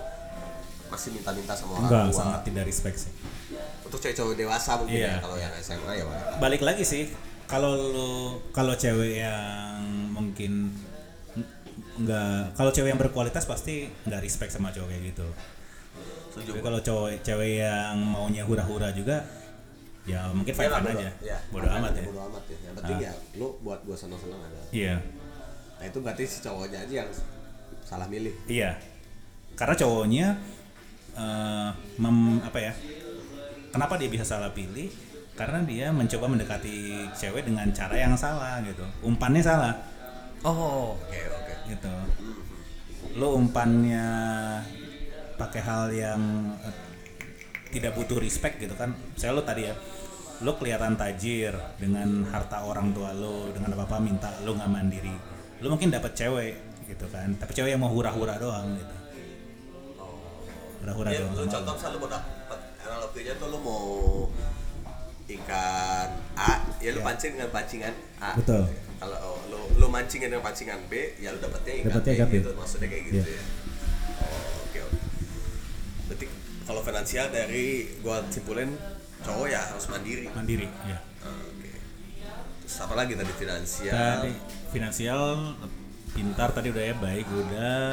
masih 0.88 1.12
minta-minta 1.14 1.56
sama 1.56 1.80
orang 1.80 1.88
Enggak, 1.88 2.04
tua. 2.10 2.18
sangat 2.20 2.40
tidak 2.48 2.64
respect 2.68 2.96
sih. 3.08 3.12
Untuk 3.84 3.98
cewek-cewek 4.00 4.36
dewasa 4.36 4.76
mungkin 4.80 4.96
Iya, 4.96 5.16
ya 5.16 5.22
kalau 5.24 5.36
yang 5.40 5.52
SMA 5.60 5.92
ya. 6.00 6.04
Balik 6.40 6.60
lagi 6.64 6.84
sih, 6.84 7.08
kalau 7.48 7.72
lu 7.76 8.12
kalau 8.52 8.72
cewek 8.76 9.20
yang 9.20 9.80
mungkin 10.12 10.72
nggak 11.92 12.56
kalau 12.56 12.72
cewek 12.72 12.88
yang 12.92 13.00
berkualitas 13.00 13.44
pasti 13.44 13.88
nggak 14.08 14.20
respect 14.24 14.52
sama 14.52 14.72
cowok 14.72 14.88
kayak 14.88 15.12
gitu. 15.12 15.28
Setuju. 16.32 16.48
Tapi 16.48 16.60
kalau 16.62 16.80
cowok 16.80 17.08
cewek 17.20 17.60
yang 17.60 17.96
maunya 18.00 18.42
hura-hura 18.42 18.88
juga 18.90 19.20
ya 20.02 20.26
mungkin 20.28 20.50
Iya 20.50 20.58
fine 20.58 20.72
fine 20.74 20.90
aja. 20.90 21.10
iya, 21.22 21.36
Bodo 21.48 21.68
amat 21.68 21.92
ya. 21.94 22.02
Bodo 22.04 22.20
amat 22.26 22.44
ya. 22.44 22.56
Yang 22.58 22.74
penting 22.74 22.96
Ah. 22.96 23.04
ya 23.04 23.12
lu 23.36 23.48
buat 23.60 23.80
gua 23.82 23.94
senang-senang 23.94 24.40
aja. 24.40 24.60
Iya. 24.72 24.94
Nah 25.78 25.84
itu 25.86 25.98
berarti 26.00 26.24
si 26.24 26.38
cowoknya 26.40 26.78
aja 26.80 26.94
yang 27.00 27.10
salah 27.82 28.06
milih. 28.06 28.34
Iya. 28.46 28.80
Karena 29.52 29.74
cowoknya 29.76 30.26
eh, 31.12 31.68
mem- 31.96 32.40
apa 32.40 32.58
ya? 32.58 32.72
Kenapa 33.68 33.94
dia 33.94 34.08
bisa 34.08 34.24
salah 34.24 34.48
pilih? 34.50 34.88
Karena 35.32 35.60
dia 35.62 35.88
mencoba 35.88 36.24
mendekati 36.26 36.76
cewek 37.10 37.44
dengan 37.44 37.68
cara 37.70 37.92
yang 37.94 38.12
salah 38.14 38.60
gitu. 38.60 38.84
Umpannya 39.02 39.40
salah 39.40 39.72
Oh, 40.42 40.96
oke 40.96 41.08
oke. 41.30 41.54
gitu. 41.68 41.94
Lo 43.14 43.36
umpannya 43.36 44.04
pakai 45.42 45.60
hal 45.60 45.84
yang 45.90 46.20
eh, 46.62 46.74
tidak 47.70 47.92
butuh 47.92 48.16
respect 48.16 48.56
gitu 48.56 48.74
kan. 48.74 48.94
Saya 49.14 49.32
lo 49.32 49.42
tadi 49.42 49.66
ya, 49.66 49.74
lo 50.40 50.54
kelihatan 50.54 50.94
tajir 50.94 51.50
dengan 51.76 52.22
harta 52.28 52.62
orang 52.62 52.92
tua 52.92 53.10
lo, 53.12 53.50
dengan 53.50 53.74
apa 53.74 53.84
apa 53.84 53.96
minta 53.98 54.30
lo 54.42 54.54
nggak 54.54 54.70
mandiri. 54.70 55.14
Lo 55.58 55.66
mungkin 55.68 55.90
dapat 55.90 56.12
cewek 56.12 56.54
gitu 56.86 57.06
kan, 57.08 57.34
tapi 57.34 57.50
cewek 57.52 57.70
yang 57.70 57.80
mau 57.80 57.90
hura-hura 57.90 58.36
doang 58.36 58.76
gitu. 58.76 58.94
Hura-hura 60.82 61.08
Ya, 61.10 61.22
doang. 61.22 61.34
sama 61.34 61.46
contoh 61.48 61.62
lo. 61.62 61.74
misalnya 61.74 61.94
lu 61.94 62.00
mau 62.00 62.10
dapet 62.10 62.60
analoginya 62.82 63.32
tuh 63.38 63.46
lu 63.48 63.58
mau 63.58 63.84
ikan 65.24 66.08
A, 66.36 66.50
ya 66.76 66.90
lu 66.90 67.00
Iya. 67.00 67.06
pancing 67.06 67.32
dengan 67.32 67.50
pancingan 67.50 67.94
A. 68.18 68.30
Betul. 68.36 68.62
Kalau 68.98 69.18
lu 69.48 69.58
lu 69.78 69.86
mancingin 69.88 70.28
dengan 70.28 70.44
pancingan 70.44 70.78
B, 70.86 70.92
ya 71.18 71.30
lu 71.30 71.38
dapetnya 71.38 71.72
ikan 71.80 71.86
Dapetnya 71.88 72.12
B, 72.12 72.16
ikan 72.18 72.28
B. 72.28 72.34
gitu. 72.36 72.50
Maksudnya 72.52 72.86
kayak 72.86 73.02
gitu 73.08 73.16
Iya. 73.16 73.24
ya. 73.30 73.42
Kalau 76.72 76.80
finansial 76.82 77.28
dari 77.28 77.84
gua 78.00 78.24
simpulin 78.26 78.72
cowok 79.20 79.46
ya 79.46 79.60
harus 79.60 79.84
mandiri. 79.86 80.24
Mandiri, 80.32 80.64
ya. 80.82 80.98
Oke. 81.20 81.68
Terus 82.64 82.76
apa 82.80 82.94
lagi 82.96 83.12
tadi 83.12 83.32
finansial? 83.36 83.92
Tadi 83.92 84.32
finansial 84.72 85.20
pintar 86.10 86.48
tadi 86.50 86.72
udah 86.72 86.80
ya 86.82 86.94
baik 86.96 87.26
udah 87.28 87.84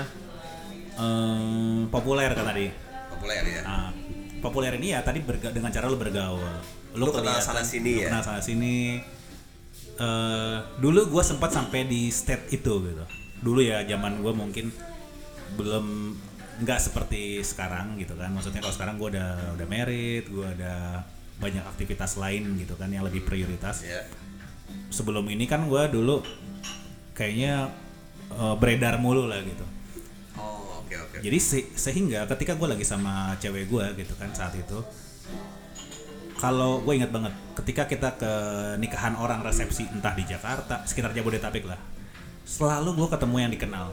Em, 0.95 1.87
populer 1.87 2.31
kan 2.31 2.43
tadi. 2.45 2.67
Populer 3.07 3.43
ya. 3.45 3.61
Nah, 3.63 3.91
populer 4.39 4.75
ini 4.75 4.91
ya 4.91 4.99
tadi 4.99 5.19
berga- 5.19 5.51
dengan 5.51 5.71
cara 5.71 5.87
lu 5.87 5.95
bergaul. 5.95 6.43
Lu 6.91 7.07
kenal 7.07 7.39
kelihatan- 7.39 7.43
sana 7.45 7.63
sini 7.63 7.91
lu 7.95 8.03
ya? 8.03 8.07
Kenal 8.11 8.23
sana 8.23 8.39
sini. 8.39 8.99
Eh, 9.95 10.57
dulu 10.79 11.07
gue 11.07 11.23
sempat 11.23 11.51
sampai 11.51 11.83
di 11.83 12.07
state 12.07 12.51
itu 12.51 12.73
gitu. 12.83 13.05
Dulu 13.39 13.59
ya 13.59 13.83
zaman 13.83 14.19
gue 14.19 14.31
mungkin 14.31 14.71
belum 15.55 16.15
nggak 16.59 16.79
seperti 16.79 17.39
sekarang 17.41 17.95
gitu 17.97 18.13
kan. 18.15 18.29
Maksudnya 18.31 18.59
kalau 18.59 18.75
sekarang 18.75 18.95
gue 18.99 19.15
udah 19.15 19.55
udah 19.55 19.67
merit, 19.67 20.27
gue 20.27 20.47
ada 20.59 21.03
banyak 21.39 21.63
aktivitas 21.63 22.19
lain 22.19 22.59
gitu 22.59 22.75
kan 22.75 22.91
yang 22.91 23.07
lebih 23.07 23.23
prioritas. 23.23 23.83
Ya. 23.83 24.03
Sebelum 24.91 25.23
ini 25.31 25.47
kan 25.47 25.65
gue 25.65 25.83
dulu 25.89 26.21
kayaknya 27.15 27.71
eh, 28.31 28.55
beredar 28.59 29.01
mulu 29.01 29.25
lah 29.27 29.41
gitu 29.41 29.65
Oh, 30.37 30.83
oke. 30.83 30.87
Oke 30.87 30.95
oke. 30.95 31.17
Jadi 31.19 31.37
se- 31.41 31.71
sehingga 31.75 32.23
ketika 32.31 32.55
gue 32.55 32.67
lagi 32.69 32.85
sama 32.87 33.35
cewek 33.41 33.67
gue 33.67 33.85
gitu 33.99 34.13
kan 34.15 34.31
saat 34.31 34.55
itu, 34.55 34.79
kalau 36.39 36.79
gue 36.79 36.93
ingat 36.95 37.11
banget 37.11 37.33
ketika 37.59 37.83
kita 37.83 38.09
ke 38.15 38.33
nikahan 38.79 39.19
orang 39.19 39.43
resepsi 39.43 39.83
entah 39.91 40.15
di 40.15 40.23
Jakarta 40.23 40.87
sekitar 40.87 41.11
Jabodetabek 41.11 41.67
lah, 41.67 41.75
selalu 42.47 42.95
gue 42.95 43.07
ketemu 43.11 43.35
yang 43.43 43.51
dikenal. 43.51 43.87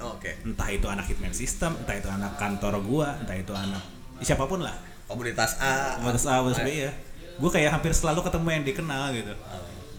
Oke. 0.00 0.40
Entah 0.42 0.68
itu 0.72 0.86
anak 0.88 1.06
hitman 1.08 1.32
system, 1.36 1.76
entah 1.76 1.96
itu 1.96 2.08
anak 2.08 2.40
kantor 2.40 2.80
gue, 2.80 3.08
entah 3.24 3.36
itu 3.36 3.52
anak 3.52 3.82
siapa 4.20 4.44
pun 4.48 4.64
lah. 4.64 4.76
Komunitas 5.08 5.60
A. 5.60 6.00
Batas 6.00 6.24
A, 6.28 6.40
batas 6.40 6.60
B 6.64 6.68
ya. 6.88 6.92
Gue 7.40 7.50
kayak 7.52 7.76
hampir 7.76 7.92
selalu 7.92 8.20
ketemu 8.24 8.48
yang 8.52 8.64
dikenal 8.64 9.04
gitu. 9.16 9.32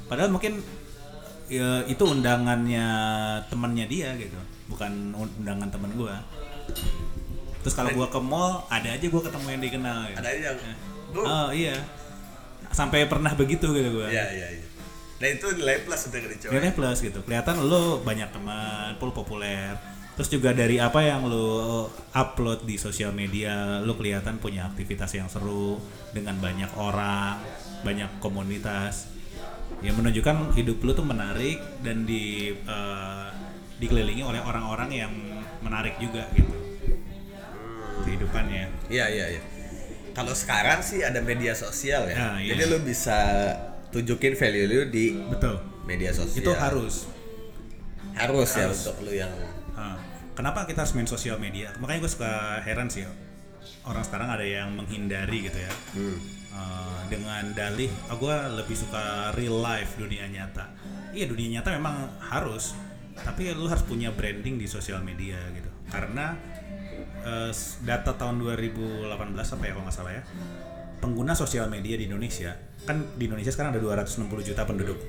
Padahal 0.05 0.29
mungkin 0.29 0.61
ya, 1.49 1.83
itu 1.89 2.03
undangannya 2.05 2.87
temannya 3.49 3.85
dia 3.89 4.13
gitu, 4.19 4.37
bukan 4.69 5.15
undangan 5.15 5.67
teman 5.73 5.91
gue. 5.97 6.15
Terus 7.61 7.73
kalau 7.77 7.91
gue 7.93 8.07
ke 8.09 8.19
mall, 8.21 8.65
ada 8.71 8.89
aja 8.93 9.05
gue 9.05 9.21
ketemu 9.21 9.47
yang 9.53 9.61
dikenal. 9.61 9.99
Gitu. 10.09 10.17
Ada 10.17 10.29
aja 10.29 10.41
yang. 10.53 10.57
Oh 11.11 11.49
iya. 11.51 11.75
Sampai 12.71 13.03
pernah 13.05 13.35
begitu 13.35 13.67
gitu 13.75 13.89
gue. 13.99 14.07
Iya 14.07 14.25
iya 14.31 14.47
iya. 14.57 14.65
Nah 15.21 15.29
itu 15.29 15.47
nilai 15.53 15.85
plus 15.85 16.01
untuk 16.09 16.17
dari 16.17 16.37
cowok. 16.41 16.53
Nilai 16.57 16.71
plus 16.73 16.97
gitu. 17.05 17.19
Kelihatan 17.21 17.55
lo 17.61 18.01
banyak 18.01 18.29
teman, 18.33 18.97
lo 18.97 19.13
populer. 19.13 19.77
Terus 20.17 20.27
juga 20.33 20.49
dari 20.51 20.81
apa 20.81 21.05
yang 21.05 21.29
lo 21.29 21.87
upload 22.11 22.65
di 22.65 22.75
sosial 22.81 23.13
media, 23.13 23.79
lo 23.85 23.93
kelihatan 23.93 24.41
punya 24.41 24.65
aktivitas 24.65 25.13
yang 25.13 25.29
seru 25.29 25.77
dengan 26.09 26.41
banyak 26.41 26.73
orang, 26.73 27.37
banyak 27.85 28.17
komunitas. 28.17 29.13
Yang 29.85 30.01
menunjukkan 30.01 30.57
hidup 30.57 30.77
lo 30.81 30.91
tuh 30.97 31.05
menarik 31.05 31.61
dan 31.85 32.03
di 32.03 32.57
eh, 32.57 33.27
dikelilingi 33.77 34.25
oleh 34.25 34.41
orang-orang 34.41 34.89
yang 34.89 35.13
menarik 35.61 36.01
juga 36.01 36.25
gitu. 36.33 36.53
Kehidupannya. 38.09 38.89
Iya 38.89 39.05
iya 39.09 39.25
iya. 39.37 39.41
Kalau 40.11 40.35
sekarang 40.35 40.83
sih 40.83 41.05
ada 41.05 41.23
media 41.23 41.55
sosial 41.55 42.09
ya. 42.11 42.15
Ah, 42.19 42.37
iya. 42.41 42.57
Jadi 42.57 42.61
lu 42.67 42.83
bisa 42.83 43.15
tunjukin 43.91 44.33
value 44.33 44.65
lu 44.65 44.79
di 44.87 45.05
Betul. 45.27 45.55
media 45.83 46.09
sosial. 46.09 46.39
Itu 46.39 46.51
harus. 46.53 47.07
harus 48.11 48.49
ya 48.51 48.67
Harus. 48.67 48.79
untuk 48.85 48.97
lu 49.01 49.13
yang 49.13 49.31
Ah, 49.71 49.95
kenapa 50.33 50.63
kita 50.63 50.83
harus 50.83 50.93
main 50.93 51.05
sosial 51.05 51.37
media? 51.37 51.71
Makanya 51.77 51.99
gue 52.01 52.11
suka 52.11 52.31
heran 52.61 52.87
sih 52.87 53.07
orang 53.81 54.01
sekarang 54.01 54.27
ada 54.27 54.43
yang 54.43 54.71
menghindari 54.71 55.41
gitu 55.41 55.57
ya 55.57 55.71
hmm. 55.95 56.17
Ah, 56.51 56.99
dengan 57.07 57.47
dalih, 57.51 57.87
oh, 58.07 58.17
gue 58.17 58.35
lebih 58.53 58.75
suka 58.75 59.31
real 59.31 59.55
life 59.57 59.95
dunia 59.95 60.27
nyata. 60.27 60.67
Iya 61.11 61.25
dunia 61.25 61.57
nyata 61.57 61.71
memang 61.73 61.95
harus, 62.21 62.75
tapi 63.17 63.47
lu 63.49 63.65
harus 63.65 63.81
punya 63.81 64.11
branding 64.11 64.55
di 64.55 64.67
sosial 64.67 64.99
media 64.99 65.39
gitu. 65.51 65.71
Karena 65.87 66.35
s- 67.47 67.79
data 67.81 68.11
tahun 68.11 68.39
2018 68.39 69.07
apa 69.31 69.63
ya 69.63 69.71
kalau 69.71 69.83
nggak 69.83 69.95
salah 69.95 70.11
ya, 70.11 70.23
pengguna 70.99 71.31
sosial 71.31 71.67
media 71.67 71.95
di 71.95 72.05
Indonesia 72.05 72.51
kan 72.91 73.07
di 73.15 73.31
Indonesia 73.31 73.55
sekarang 73.55 73.71
ada 73.71 73.81
260 73.81 74.27
juta 74.43 74.67
penduduk. 74.67 74.99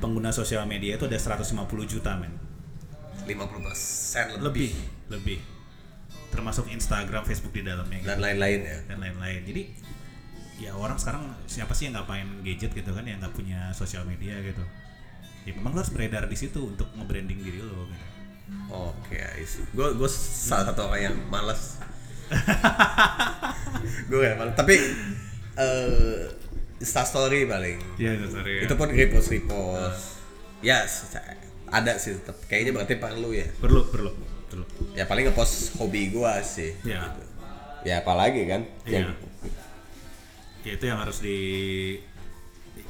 Pengguna 0.00 0.32
sosial 0.32 0.64
media 0.64 0.96
itu 0.96 1.04
ada 1.04 1.20
150 1.20 1.52
juta 1.84 2.16
men. 2.16 2.32
50% 3.28 4.40
lebih, 4.40 4.40
lebih 4.40 4.70
lebih 5.12 5.38
termasuk 6.30 6.68
Instagram 6.70 7.22
Facebook 7.26 7.54
di 7.54 7.62
dalamnya 7.64 7.98
gitu, 8.02 8.08
dan 8.12 8.18
lain-lain 8.22 8.60
ya. 8.62 8.78
dan 8.86 8.98
lain-lain 9.02 9.40
jadi 9.46 9.62
ya 10.56 10.70
orang 10.76 10.98
sekarang 11.00 11.32
siapa 11.46 11.72
sih 11.72 11.88
yang 11.88 11.96
nggak 11.96 12.08
main 12.08 12.28
gadget 12.42 12.70
gitu 12.76 12.90
kan 12.92 13.04
yang 13.08 13.18
nggak 13.22 13.34
punya 13.34 13.72
sosial 13.72 14.04
media 14.04 14.36
gitu 14.44 14.62
ya 15.46 15.52
memang 15.54 15.74
lo 15.74 15.80
harus 15.80 15.92
beredar 15.94 16.26
di 16.26 16.36
situ 16.36 16.60
untuk 16.60 16.90
nge-branding 16.94 17.40
diri 17.40 17.62
lo 17.62 17.86
gitu 17.88 18.06
Oke, 18.70 19.18
gue 19.74 19.88
gue 19.98 20.10
salah 20.14 20.70
satu 20.70 20.86
orang 20.86 21.10
yang 21.10 21.16
malas. 21.26 21.82
gue 24.10 24.22
ya 24.22 24.38
malas. 24.38 24.54
Tapi 24.54 24.74
eh 25.58 26.30
Insta 26.76 27.02
story 27.02 27.44
paling. 27.44 27.78
Iya, 27.96 28.20
sorry. 28.26 28.62
Itu 28.62 28.74
pun 28.74 28.88
repost 28.88 29.28
repost. 29.28 30.20
Ya, 30.60 30.84
se- 30.84 31.08
ada 31.66 31.96
sih 31.96 32.14
tetap. 32.14 32.36
Kayaknya 32.46 32.72
berarti 32.74 32.94
perlu 32.96 33.32
ya. 33.32 33.46
perlu 33.56 33.88
perlu 33.88 34.10
perlu. 34.46 34.64
Ya 34.92 35.04
paling 35.04 35.26
ngepost 35.26 35.76
hobi 35.76 36.08
gua 36.10 36.38
sih. 36.40 36.76
Ya. 36.82 37.08
Gitu. 37.08 37.22
Ya 37.86 38.00
apalagi 38.00 38.44
kan? 38.44 38.62
Iya. 38.84 39.08
Yang- 39.08 39.24
Ya 40.62 40.74
itu 40.74 40.84
yang 40.84 40.98
harus 40.98 41.22
di 41.22 41.38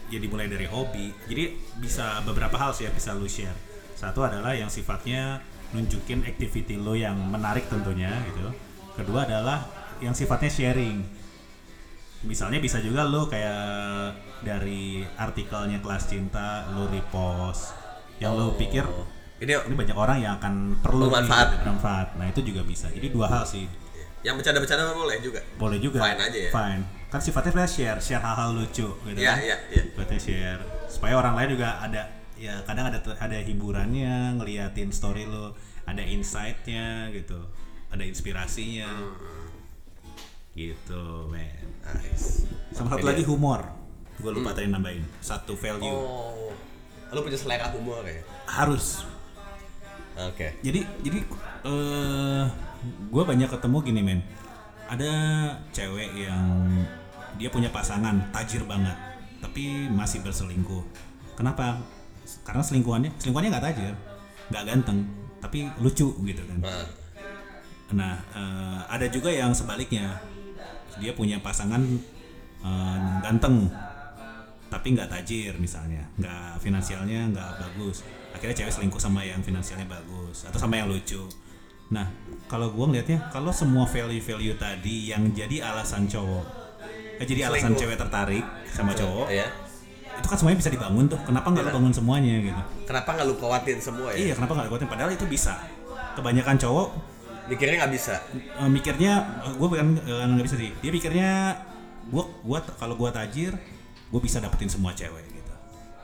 ya 0.09 0.17
dimulai 0.17 0.49
dari 0.49 0.65
hobi. 0.65 1.13
Jadi 1.27 1.53
bisa 1.77 2.25
beberapa 2.25 2.57
hal 2.57 2.73
sih 2.73 2.87
yang 2.87 2.95
bisa 2.95 3.13
lu 3.13 3.27
share. 3.27 3.53
Satu 3.93 4.23
adalah 4.23 4.53
yang 4.53 4.69
sifatnya 4.69 5.45
nunjukin 5.71 6.25
activity 6.25 6.75
lo 6.75 6.93
yang 6.93 7.13
menarik 7.17 7.69
tentunya 7.69 8.09
gitu. 8.27 8.49
Kedua 8.95 9.29
adalah 9.29 9.69
yang 9.99 10.13
sifatnya 10.13 10.49
sharing. 10.49 11.05
Misalnya 12.23 12.59
bisa 12.59 12.81
juga 12.81 13.05
lo 13.05 13.29
kayak 13.29 14.17
dari 14.41 15.05
artikelnya 15.17 15.83
kelas 15.83 16.09
cinta 16.09 16.65
lo 16.73 16.89
repost 16.89 17.77
yang 18.17 18.33
lo 18.33 18.57
pikir 18.57 18.85
ini 19.37 19.53
ini 19.53 19.75
banyak 19.77 19.93
orang 19.93 20.17
yang 20.17 20.41
akan 20.41 20.81
perlu 20.81 21.13
gitu, 21.13 21.21
bermanfaat. 21.61 22.17
Nah 22.17 22.27
itu 22.29 22.41
juga 22.41 22.65
bisa. 22.65 22.89
Jadi 22.89 23.13
dua 23.13 23.29
hal 23.29 23.45
sih 23.45 23.69
yang 24.25 24.35
bercanda-bercanda 24.35 24.91
boleh 24.91 25.23
juga. 25.23 25.39
boleh 25.55 25.79
juga 25.79 26.03
Fine 26.03 26.19
aja 26.19 26.39
ya? 26.41 26.51
fine 26.51 26.83
kan 27.07 27.23
sifatnya 27.23 27.55
sebenarnya 27.55 27.71
share 27.71 27.99
share 28.03 28.19
hal-hal 28.19 28.51
lucu 28.59 28.89
gitu 28.91 29.15
Iya, 29.15 29.31
kan 29.31 29.39
iya, 29.39 29.57
iya. 29.71 29.83
sifatnya 29.87 30.19
share 30.19 30.63
supaya 30.91 31.15
orang 31.15 31.39
lain 31.39 31.55
juga 31.55 31.79
ada 31.79 32.03
ya 32.35 32.59
kadang 32.67 32.91
ada 32.91 32.99
ada 33.23 33.39
hiburannya 33.39 34.35
ngeliatin 34.35 34.91
story 34.91 35.31
lo 35.31 35.55
ada 35.87 36.03
insightnya 36.03 37.07
gitu 37.15 37.39
ada 37.87 38.03
inspirasinya 38.03 38.91
Hmm. 38.91 39.66
Gitu 40.57 41.29
men. 41.29 41.69
Nice. 41.85 42.49
sama 42.73 42.97
satu 42.97 43.07
lagi 43.07 43.23
humor. 43.29 43.63
Gue 44.17 44.33
lupa 44.33 44.57
tadi 44.57 44.73
nambahin. 44.73 45.05
Satu 45.21 45.53
value. 45.55 45.87
Oh, 45.87 46.51
lu 47.13 47.21
punya 47.21 47.37
selera 47.37 47.69
humor 47.71 48.03
ya? 48.03 48.25
harus. 48.49 49.05
Oke. 50.17 50.57
jadi 50.65 50.81
jadi 51.05 51.19
eh 51.69 52.45
gue 53.13 53.23
banyak 53.23 53.53
ketemu 53.53 53.77
gini 53.85 54.01
men. 54.01 54.21
Ada 54.89 55.13
cewek 55.77 56.17
yang 56.17 56.73
dia 57.37 57.53
punya 57.53 57.69
pasangan 57.69 58.33
tajir 58.33 58.65
banget 58.65 58.97
tapi 59.45 59.93
masih 59.93 60.25
berselingkuh. 60.25 60.81
Kenapa? 61.37 61.85
Karena 62.49 62.65
selingkuhannya 62.65 63.13
selingkuhannya 63.21 63.51
nggak 63.53 63.67
tajir 63.71 63.95
nggak 64.47 64.65
ganteng 64.65 64.99
tapi 65.43 65.69
lucu 65.83 66.17
gitu 66.25 66.43
kan. 66.49 66.59
Nah, 66.65 66.87
nah 67.93 68.15
eh, 68.33 68.81
ada 68.89 69.07
juga 69.13 69.29
yang 69.29 69.53
sebaliknya 69.53 70.17
dia 71.01 71.13
punya 71.13 71.41
pasangan 71.41 71.83
eh, 72.65 72.99
ganteng 73.23 73.69
tapi 74.67 74.99
nggak 74.99 75.09
tajir 75.09 75.55
misalnya 75.63 76.03
nggak 76.19 76.59
finansialnya 76.59 77.31
nggak 77.31 77.51
bagus. 77.63 78.03
Akhirnya 78.35 78.53
cewek 78.53 78.73
selingkuh 78.75 79.01
sama 79.01 79.23
yang 79.23 79.41
finansialnya 79.41 79.87
bagus 79.87 80.45
atau 80.45 80.59
sama 80.59 80.77
yang 80.77 80.91
lucu. 80.91 81.23
Nah 81.95 82.11
kalau 82.51 82.75
gua 82.75 82.91
ngelihatnya 82.91 83.31
kalau 83.31 83.55
semua 83.55 83.87
value-value 83.87 84.59
tadi 84.59 85.15
yang 85.15 85.31
jadi 85.33 85.71
alasan 85.71 86.11
cowok 86.11 86.45
eh, 87.23 87.27
jadi 87.27 87.49
alasan 87.49 87.73
Selingkuh. 87.73 87.81
cewek 87.81 87.97
tertarik 87.97 88.45
sama 88.69 88.93
cowok 88.93 89.31
ya. 89.33 89.47
itu 90.17 90.27
kan 90.33 90.37
semuanya 90.41 90.59
bisa 90.65 90.71
dibangun 90.73 91.05
tuh. 91.13 91.21
Kenapa 91.29 91.47
nggak 91.53 91.65
lu 91.69 91.71
bangun 91.77 91.93
semuanya 91.93 92.35
gitu? 92.41 92.63
Kenapa 92.89 93.09
nggak 93.15 93.27
lu 93.29 93.35
kuatin 93.37 93.79
semua 93.79 94.09
ya? 94.17 94.17
iya 94.17 94.33
kenapa 94.33 94.53
nggak 94.57 94.69
kuatin? 94.73 94.89
Padahal 94.89 95.11
itu 95.13 95.29
bisa. 95.29 95.61
Kebanyakan 96.17 96.57
cowok 96.57 96.89
Mikirnya 97.47 97.77
nggak 97.79 97.93
bisa. 97.93 98.15
Eh, 98.35 98.69
mikirnya 98.69 99.13
gue 99.49 99.67
bukan 99.67 99.87
eh, 99.99 100.25
nggak 100.27 100.45
bisa 100.45 100.57
sih 100.57 100.71
dia 100.77 100.91
mikirnya 100.91 101.31
gue 102.07 102.25
gua 102.41 102.59
kalau 102.75 102.95
gue 102.95 103.11
tajir 103.11 103.53
gue 104.07 104.21
bisa 104.21 104.39
dapetin 104.39 104.67
semua 104.67 104.91
cewek 104.93 105.27
gitu 105.27 105.53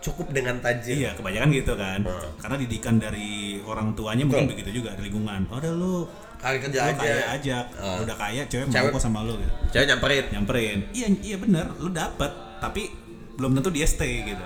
Cukup 0.02 0.30
dengan 0.30 0.58
tajir. 0.58 0.94
iya 0.96 1.10
kebanyakan 1.12 1.48
gitu 1.52 1.72
kan 1.72 2.02
Hmm. 2.02 2.30
karena 2.36 2.56
didikan 2.58 2.94
dari 2.96 3.30
orang 3.60 3.92
tuanya 3.92 4.22
mungkin 4.22 4.50
begitu 4.50 4.82
juga 4.82 4.90
dari 4.92 5.06
lingkungan 5.06 5.46
oh 5.46 5.56
udah 5.56 5.72
lu 5.72 5.94
Kali 6.36 6.58
kerja 6.58 6.78
lu 6.80 6.86
aja. 6.88 6.98
kaya 6.98 7.14
aja 7.32 7.56
Ah. 7.72 8.02
udah 8.02 8.16
kaya 8.16 8.42
cewek, 8.44 8.66
Cewek- 8.66 8.90
mau 8.90 8.98
sama 8.98 9.22
lu 9.22 9.34
gitu 9.36 9.52
Cewek 9.70 9.86
nyamperin. 9.88 10.24
nyamperin 10.28 10.78
iya 10.90 11.06
iya 11.22 11.36
bener 11.38 11.70
lu 11.76 11.86
dapet 11.88 12.30
tapi 12.58 12.90
belum 13.32 13.54
tentu 13.54 13.70
dia 13.70 13.86
stay 13.86 14.22
gitu 14.24 14.42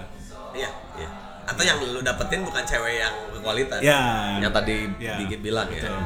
Iya, 0.53 0.69
iya. 0.97 1.09
Atau 1.47 1.63
yang 1.63 1.77
lu 1.79 2.01
dapetin 2.01 2.41
bukan 2.43 2.61
cewek 2.63 2.99
yang 2.99 3.13
berkualitas. 3.31 3.79
ya 3.79 4.01
Yang 4.39 4.53
tadi 4.53 4.77
ya, 4.99 5.15
Dikit 5.17 5.41
bilang 5.41 5.69
betul. 5.69 5.89
ya. 5.89 6.01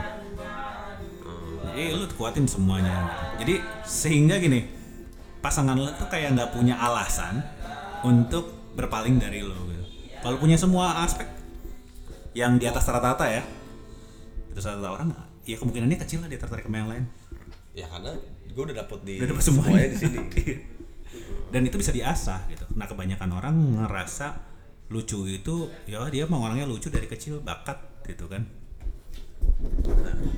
Jadi 1.71 1.95
lu 1.95 2.07
kuatin 2.19 2.47
semuanya. 2.51 3.11
Jadi 3.39 3.63
sehingga 3.87 4.37
gini, 4.43 4.67
pasangan 5.39 5.79
lu 5.79 5.89
tuh 5.95 6.11
kayak 6.11 6.35
nggak 6.37 6.51
punya 6.53 6.77
alasan 6.77 7.41
untuk 8.03 8.75
berpaling 8.75 9.23
dari 9.23 9.41
lo. 9.47 9.55
Gitu. 9.55 9.85
Kalau 10.21 10.37
punya 10.37 10.59
semua 10.59 11.07
aspek 11.07 11.27
yang 12.35 12.59
di 12.59 12.67
atas 12.67 12.87
rata-rata 12.87 13.27
ya, 13.27 13.43
itu 14.51 14.59
rata 14.59 14.91
orang, 14.91 15.15
ya 15.47 15.57
kemungkinannya 15.59 15.99
kecil 16.03 16.23
lah 16.23 16.29
dia 16.31 16.39
tertarik 16.39 16.67
sama 16.67 16.77
yang 16.79 16.91
lain. 16.91 17.05
Ya 17.75 17.87
karena 17.87 18.13
gue 18.51 18.63
udah 18.67 18.77
dapet 18.83 18.99
di 19.07 19.15
Udah 19.23 19.29
dapet 19.31 19.45
semuanya 19.47 19.87
di 19.95 19.99
sini. 19.99 20.19
Dan 21.55 21.67
itu 21.67 21.77
bisa 21.79 21.91
diasah 21.91 22.47
gitu. 22.51 22.67
Nah 22.75 22.87
kebanyakan 22.87 23.31
orang 23.35 23.55
ngerasa 23.79 24.39
lucu 24.91 25.23
itu, 25.27 25.71
ya 25.87 26.03
dia 26.11 26.27
mau 26.27 26.43
orangnya 26.43 26.67
lucu 26.67 26.91
dari 26.91 27.07
kecil 27.07 27.43
bakat 27.43 27.79
gitu 28.07 28.27
kan. 28.27 28.43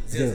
Zil, 0.08 0.28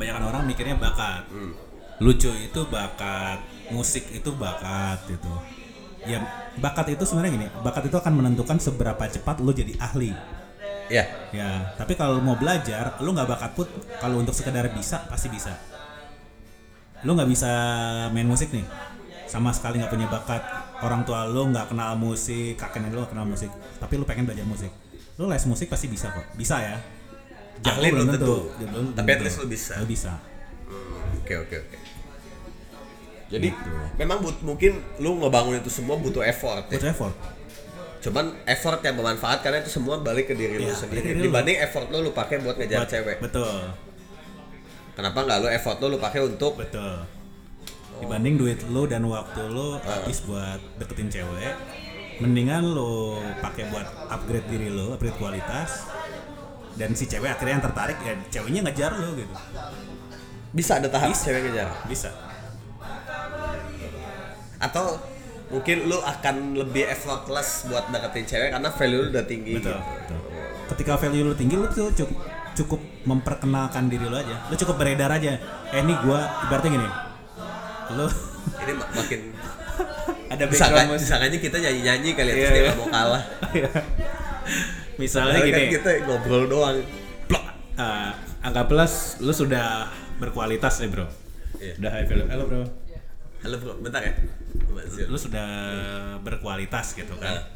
kebanyakan 0.00 0.32
orang 0.32 0.42
mikirnya 0.48 0.80
bakat. 0.80 1.28
Lucu 2.00 2.32
itu 2.32 2.60
bakat 2.72 3.44
musik 3.68 4.08
itu 4.16 4.32
bakat 4.32 4.96
gitu. 5.12 5.28
Ya 6.08 6.24
bakat 6.56 6.96
itu 6.96 7.04
sebenarnya 7.04 7.36
gini 7.36 7.46
bakat 7.60 7.92
itu 7.92 8.00
akan 8.00 8.16
menentukan 8.16 8.56
seberapa 8.56 9.04
cepat 9.04 9.44
lu 9.44 9.52
jadi 9.52 9.76
ahli. 9.76 10.16
Iya. 10.90 11.04
ya 11.30 11.76
tapi 11.78 11.94
kalau 11.94 12.18
mau 12.18 12.34
belajar 12.34 12.98
lu 13.04 13.14
nggak 13.14 13.28
bakat 13.28 13.50
put 13.54 13.68
kalau 14.00 14.24
untuk 14.24 14.32
sekedar 14.32 14.64
bisa 14.72 15.04
pasti 15.12 15.28
bisa. 15.28 15.52
Lu 17.04 17.12
nggak 17.12 17.28
bisa 17.28 17.52
main 18.16 18.24
musik 18.24 18.48
nih 18.56 18.64
sama 19.28 19.52
sekali 19.52 19.84
nggak 19.84 19.92
punya 19.92 20.08
bakat. 20.08 20.40
Orang 20.80 21.04
tua 21.04 21.28
lu 21.28 21.52
nggak 21.52 21.76
kenal 21.76 21.92
musik 22.00 22.56
kakek 22.56 22.80
nenek 22.80 23.04
nggak 23.04 23.12
kenal 23.12 23.28
musik 23.28 23.52
tapi 23.76 24.00
lu 24.00 24.08
pengen 24.08 24.24
belajar 24.24 24.48
musik. 24.48 24.72
Lu 25.20 25.28
les 25.28 25.44
musik 25.44 25.68
pasti 25.68 25.92
bisa 25.92 26.08
kok 26.08 26.24
bisa 26.40 26.56
ya 26.64 26.80
Jago 27.60 27.76
Ahli 27.76 27.88
belum 27.90 28.08
tentu. 28.10 28.36
Belum 28.56 28.84
Tapi 28.92 29.08
at 29.10 29.20
least 29.20 29.38
lu 29.38 29.46
bisa. 29.46 29.72
lu 29.76 29.86
bisa 29.86 30.12
Oke 31.16 31.34
oke 31.36 31.56
oke. 31.56 31.76
Jadi 33.30 33.48
memang 33.94 34.18
but, 34.18 34.36
mungkin 34.40 34.72
lu 34.96 35.14
ngebangun 35.16 35.56
itu 35.56 35.70
semua 35.70 35.94
butuh 35.94 36.20
effort 36.20 36.66
ya. 36.66 36.74
butuh 36.74 36.90
effort 36.90 37.14
Cuman 38.00 38.32
effort 38.44 38.80
yang 38.80 38.96
bermanfaat 38.96 39.38
karena 39.40 39.60
itu 39.60 39.70
semua 39.70 40.00
balik 40.00 40.26
ke 40.26 40.34
diri 40.34 40.56
lu 40.56 40.66
Iya, 40.66 40.74
sendiri. 40.74 41.04
diri 41.04 41.18
lu. 41.20 41.24
Dibanding 41.28 41.56
effort 41.60 41.86
lu 41.86 42.00
lu 42.00 42.10
pakai 42.10 42.40
buat 42.40 42.56
ngejar 42.56 42.80
Buat- 42.80 42.90
cewek. 42.90 43.16
betul 43.20 43.60
Kenapa 44.90 45.18
nggak 45.22 45.38
lu 45.38 45.48
effort 45.48 45.76
lu 45.78 45.86
lu 45.88 45.98
pakai 45.98 46.20
untuk 46.22 46.56
betul 46.56 47.06
dibanding 48.00 48.34
duit 48.34 48.56
lu 48.66 48.88
dan 48.88 49.04
waktu 49.04 49.42
lu 49.46 49.76
habis 49.78 50.24
buat 50.24 50.56
deketin 50.76 51.12
cewek 51.12 51.52
mendingan 52.16 52.64
lu 52.66 53.12
pakai 53.38 53.68
buat 53.68 53.84
upgrade 54.08 54.48
diri 54.48 54.68
lu 54.68 54.90
upgrade 54.90 55.14
kualitas 55.14 55.84
dan 56.80 56.96
si 56.96 57.04
cewek 57.04 57.28
akhirnya 57.28 57.54
yang 57.54 57.64
tertarik 57.64 57.98
ya 58.00 58.16
ceweknya 58.30 58.64
ngejar 58.64 58.96
lu 58.96 59.12
gitu 59.14 59.34
bisa 60.50 60.80
ada 60.80 60.88
tahap 60.88 61.12
Bisa. 61.12 61.22
cewek 61.28 61.40
ngejar? 61.44 61.68
bisa 61.84 62.10
Atau 64.58 65.00
mungkin 65.50 65.86
lu 65.86 65.98
akan 65.98 66.54
lebih 66.54 66.86
effortless 66.86 67.66
buat 67.66 67.88
deketin 67.88 68.24
cewek 68.24 68.48
karena 68.50 68.70
value 68.70 69.00
lu 69.00 69.08
udah 69.10 69.24
tinggi 69.24 69.58
betul, 69.58 69.74
gitu. 69.74 69.82
betul. 69.82 70.18
ketika 70.70 70.92
value 70.96 71.24
lu 71.26 71.34
tinggi 71.34 71.54
lu 71.54 71.66
tuh 71.66 71.90
cukup 71.92 72.18
cukup 72.52 72.80
memperkenalkan 73.02 73.86
diri 73.86 74.06
lu 74.06 74.14
aja 74.14 74.46
lu 74.46 74.54
cukup 74.54 74.78
beredar 74.78 75.10
aja 75.10 75.36
eh 75.68 75.80
ini 75.80 75.94
gua 76.00 76.22
ibaratnya 76.46 76.70
gini 76.72 76.88
lu 77.92 78.06
Ini 78.60 78.72
mak- 78.72 78.92
makin 78.94 79.20
ada 80.30 80.44
background 80.46 80.94
disangkanya 80.94 81.38
kita 81.38 81.56
nyanyi-nyanyi 81.58 82.10
kali 82.14 82.28
ya, 82.30 82.34
terus 82.34 82.40
Iya, 82.40 82.50
dia 82.54 82.62
iya. 82.62 82.72
mau 82.76 82.86
kalah. 82.86 83.22
misalnya 85.00 85.40
Padahal 85.40 85.48
gini. 85.48 85.56
kan 85.56 85.74
kita 85.80 85.90
ngobrol 86.04 86.44
doang. 86.44 86.76
Plok. 87.24 87.44
uh, 87.80 88.12
anggaplah 88.44 88.88
lu 89.24 89.32
sudah 89.32 89.88
berkualitas 90.20 90.84
ya 90.84 90.88
bro. 90.92 91.08
Iya. 91.56 91.74
udah 91.80 91.90
high 91.90 92.06
value. 92.06 92.28
Halo 92.28 92.44
bro. 92.44 92.62
Halo 93.40 93.56
bro, 93.56 93.72
bentar 93.80 94.04
ya. 94.04 94.12
Lu 95.08 95.16
sudah 95.16 95.48
berkualitas 96.20 96.92
gitu 96.92 97.16
kan? 97.16 97.48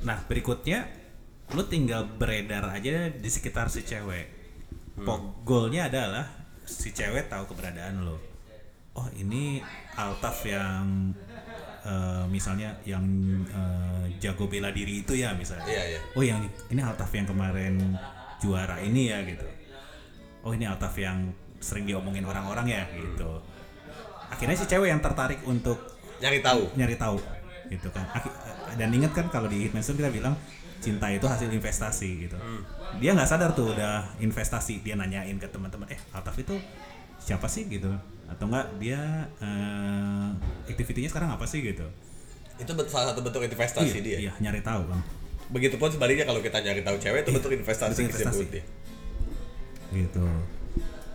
Nah 0.00 0.24
berikutnya 0.24 0.88
lu 1.52 1.68
tinggal 1.68 2.08
beredar 2.08 2.72
aja 2.72 3.12
di 3.12 3.28
sekitar 3.28 3.68
si 3.68 3.84
cewek. 3.84 4.32
Pok- 4.96 5.44
goalnya 5.44 5.92
adalah 5.92 6.24
si 6.64 6.88
cewek 6.90 7.28
tahu 7.28 7.44
keberadaan 7.52 8.08
lo 8.08 8.16
oh 8.94 9.08
ini 9.18 9.58
Altaf 9.94 10.46
yang 10.46 11.10
eh, 11.84 12.24
misalnya 12.26 12.74
yang 12.88 13.04
eh, 13.46 14.04
jago 14.18 14.48
bela 14.48 14.72
diri 14.72 15.04
itu 15.04 15.14
ya 15.14 15.36
misalnya. 15.36 15.68
Iya, 15.68 15.84
iya. 15.96 16.00
oh 16.16 16.24
yang 16.24 16.40
ini 16.72 16.80
Altaf 16.80 17.12
yang 17.12 17.28
kemarin 17.28 17.94
juara 18.40 18.80
ini 18.80 19.12
ya 19.12 19.20
gitu. 19.24 19.44
Oh 20.44 20.52
ini 20.52 20.64
Altaf 20.64 20.92
yang 20.96 21.32
sering 21.60 21.88
diomongin 21.88 22.24
orang-orang 22.24 22.66
ya 22.68 22.82
gitu. 22.92 23.40
Akhirnya 24.28 24.56
si 24.58 24.66
cewek 24.66 24.90
yang 24.90 25.00
tertarik 25.00 25.40
untuk 25.46 25.80
Nyari 26.20 26.40
tahu. 26.40 26.72
nyari 26.76 26.96
tahu 26.96 27.16
gitu 27.68 27.88
kan. 27.92 28.04
Aki- 28.12 28.36
dan 28.76 28.88
ingat 28.92 29.12
kan 29.14 29.26
kalau 29.30 29.46
di 29.48 29.64
Hitman 29.68 29.80
Stone 29.80 30.00
kita 30.00 30.10
bilang 30.12 30.34
cinta 30.84 31.08
itu 31.08 31.24
hasil 31.24 31.48
investasi 31.48 32.28
gitu. 32.28 32.36
Dia 33.00 33.16
nggak 33.16 33.28
sadar 33.28 33.56
tuh 33.56 33.72
udah 33.72 34.04
investasi 34.20 34.84
dia 34.84 34.96
nanyain 34.96 35.36
ke 35.40 35.48
teman-teman 35.48 35.88
eh 35.88 36.00
Altaf 36.12 36.36
itu 36.36 36.56
siapa 37.16 37.48
sih? 37.48 37.64
Gitu 37.64 37.88
atau 38.26 38.44
enggak 38.46 38.66
dia 38.76 39.00
eh, 39.36 40.28
aktivitinya 40.66 41.08
sekarang 41.08 41.30
apa 41.30 41.44
sih 41.44 41.60
gitu 41.60 41.84
Itu 42.54 42.70
salah 42.86 43.10
satu 43.10 43.20
bentuk 43.20 43.42
investasi 43.42 43.96
iya, 43.96 44.00
dia. 44.00 44.18
iya 44.20 44.32
nyari 44.38 44.60
tahu 44.60 44.86
kan 44.86 45.00
Begitupun 45.46 45.88
sebaliknya 45.88 46.24
kalau 46.24 46.40
kita 46.40 46.56
nyari 46.58 46.80
tahu 46.80 46.96
cewek 46.96 47.20
itu 47.20 47.30
Iya, 47.30 47.36
bentuk 47.36 47.52
investasi 47.52 47.90
bentuk 47.94 48.08
investasi. 48.10 48.44
dia. 48.48 48.64
gitu 49.92 50.24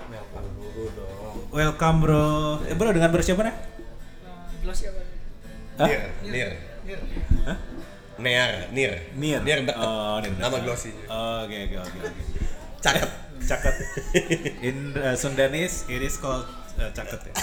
Welcome 0.10 0.48
dulu 0.54 0.84
dong. 0.92 1.36
welcome 1.50 1.98
bro 2.00 2.28
eh, 2.64 2.74
bro 2.74 2.90
dengan 2.90 3.10
bersiapa 3.10 3.42
nih 3.42 3.56
Hah? 5.76 5.88
Nir, 5.88 6.02
Nir. 6.26 6.50
Near, 8.20 8.50
Nir. 8.70 8.92
Nir 9.16 9.40
Nir 9.40 9.58
dekat. 9.64 9.76
oh 9.78 10.20
Nir 10.20 10.32
Nama 10.36 10.52
dekat. 10.52 10.62
glossinya. 10.62 11.04
oh, 11.08 11.38
oke 11.44 11.58
oke 11.58 11.76
oke 11.80 11.98
oke 12.02 12.22
Cakep. 12.80 13.10
caket 13.42 13.76
in 14.68 14.78
uh, 14.94 15.16
Sundanese 15.16 15.88
it 15.88 16.00
is 16.00 16.16
called 16.16 16.44
uh, 16.80 16.92
caket 16.96 17.22
ya 17.28 17.34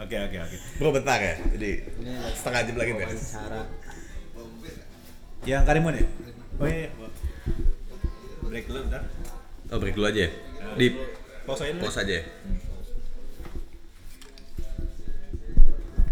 oke 0.02 0.16
oke 0.16 0.36
oke 0.40 0.56
Bro 0.80 0.90
bentar 0.96 1.18
ya. 1.20 1.34
Jadi 1.52 1.70
setengah 2.32 2.60
jam 2.64 2.76
lagi 2.80 2.92
beres. 2.96 3.36
Cara 3.36 3.60
yang 5.48 5.64
Karimun 5.64 5.96
ya 5.96 6.04
oh 6.60 6.68
iya 6.68 6.88
break 8.44 8.64
dulu 8.68 8.80
bentar 8.88 9.02
Oh 9.70 9.78
break 9.78 9.94
dulu 9.94 10.06
aja 10.10 10.26
ya. 10.26 10.30
Di 10.74 10.86
pause 11.46 11.62
aja 11.70 11.74
pause 11.78 11.98
aja 12.02 12.14
ya. 12.20 12.24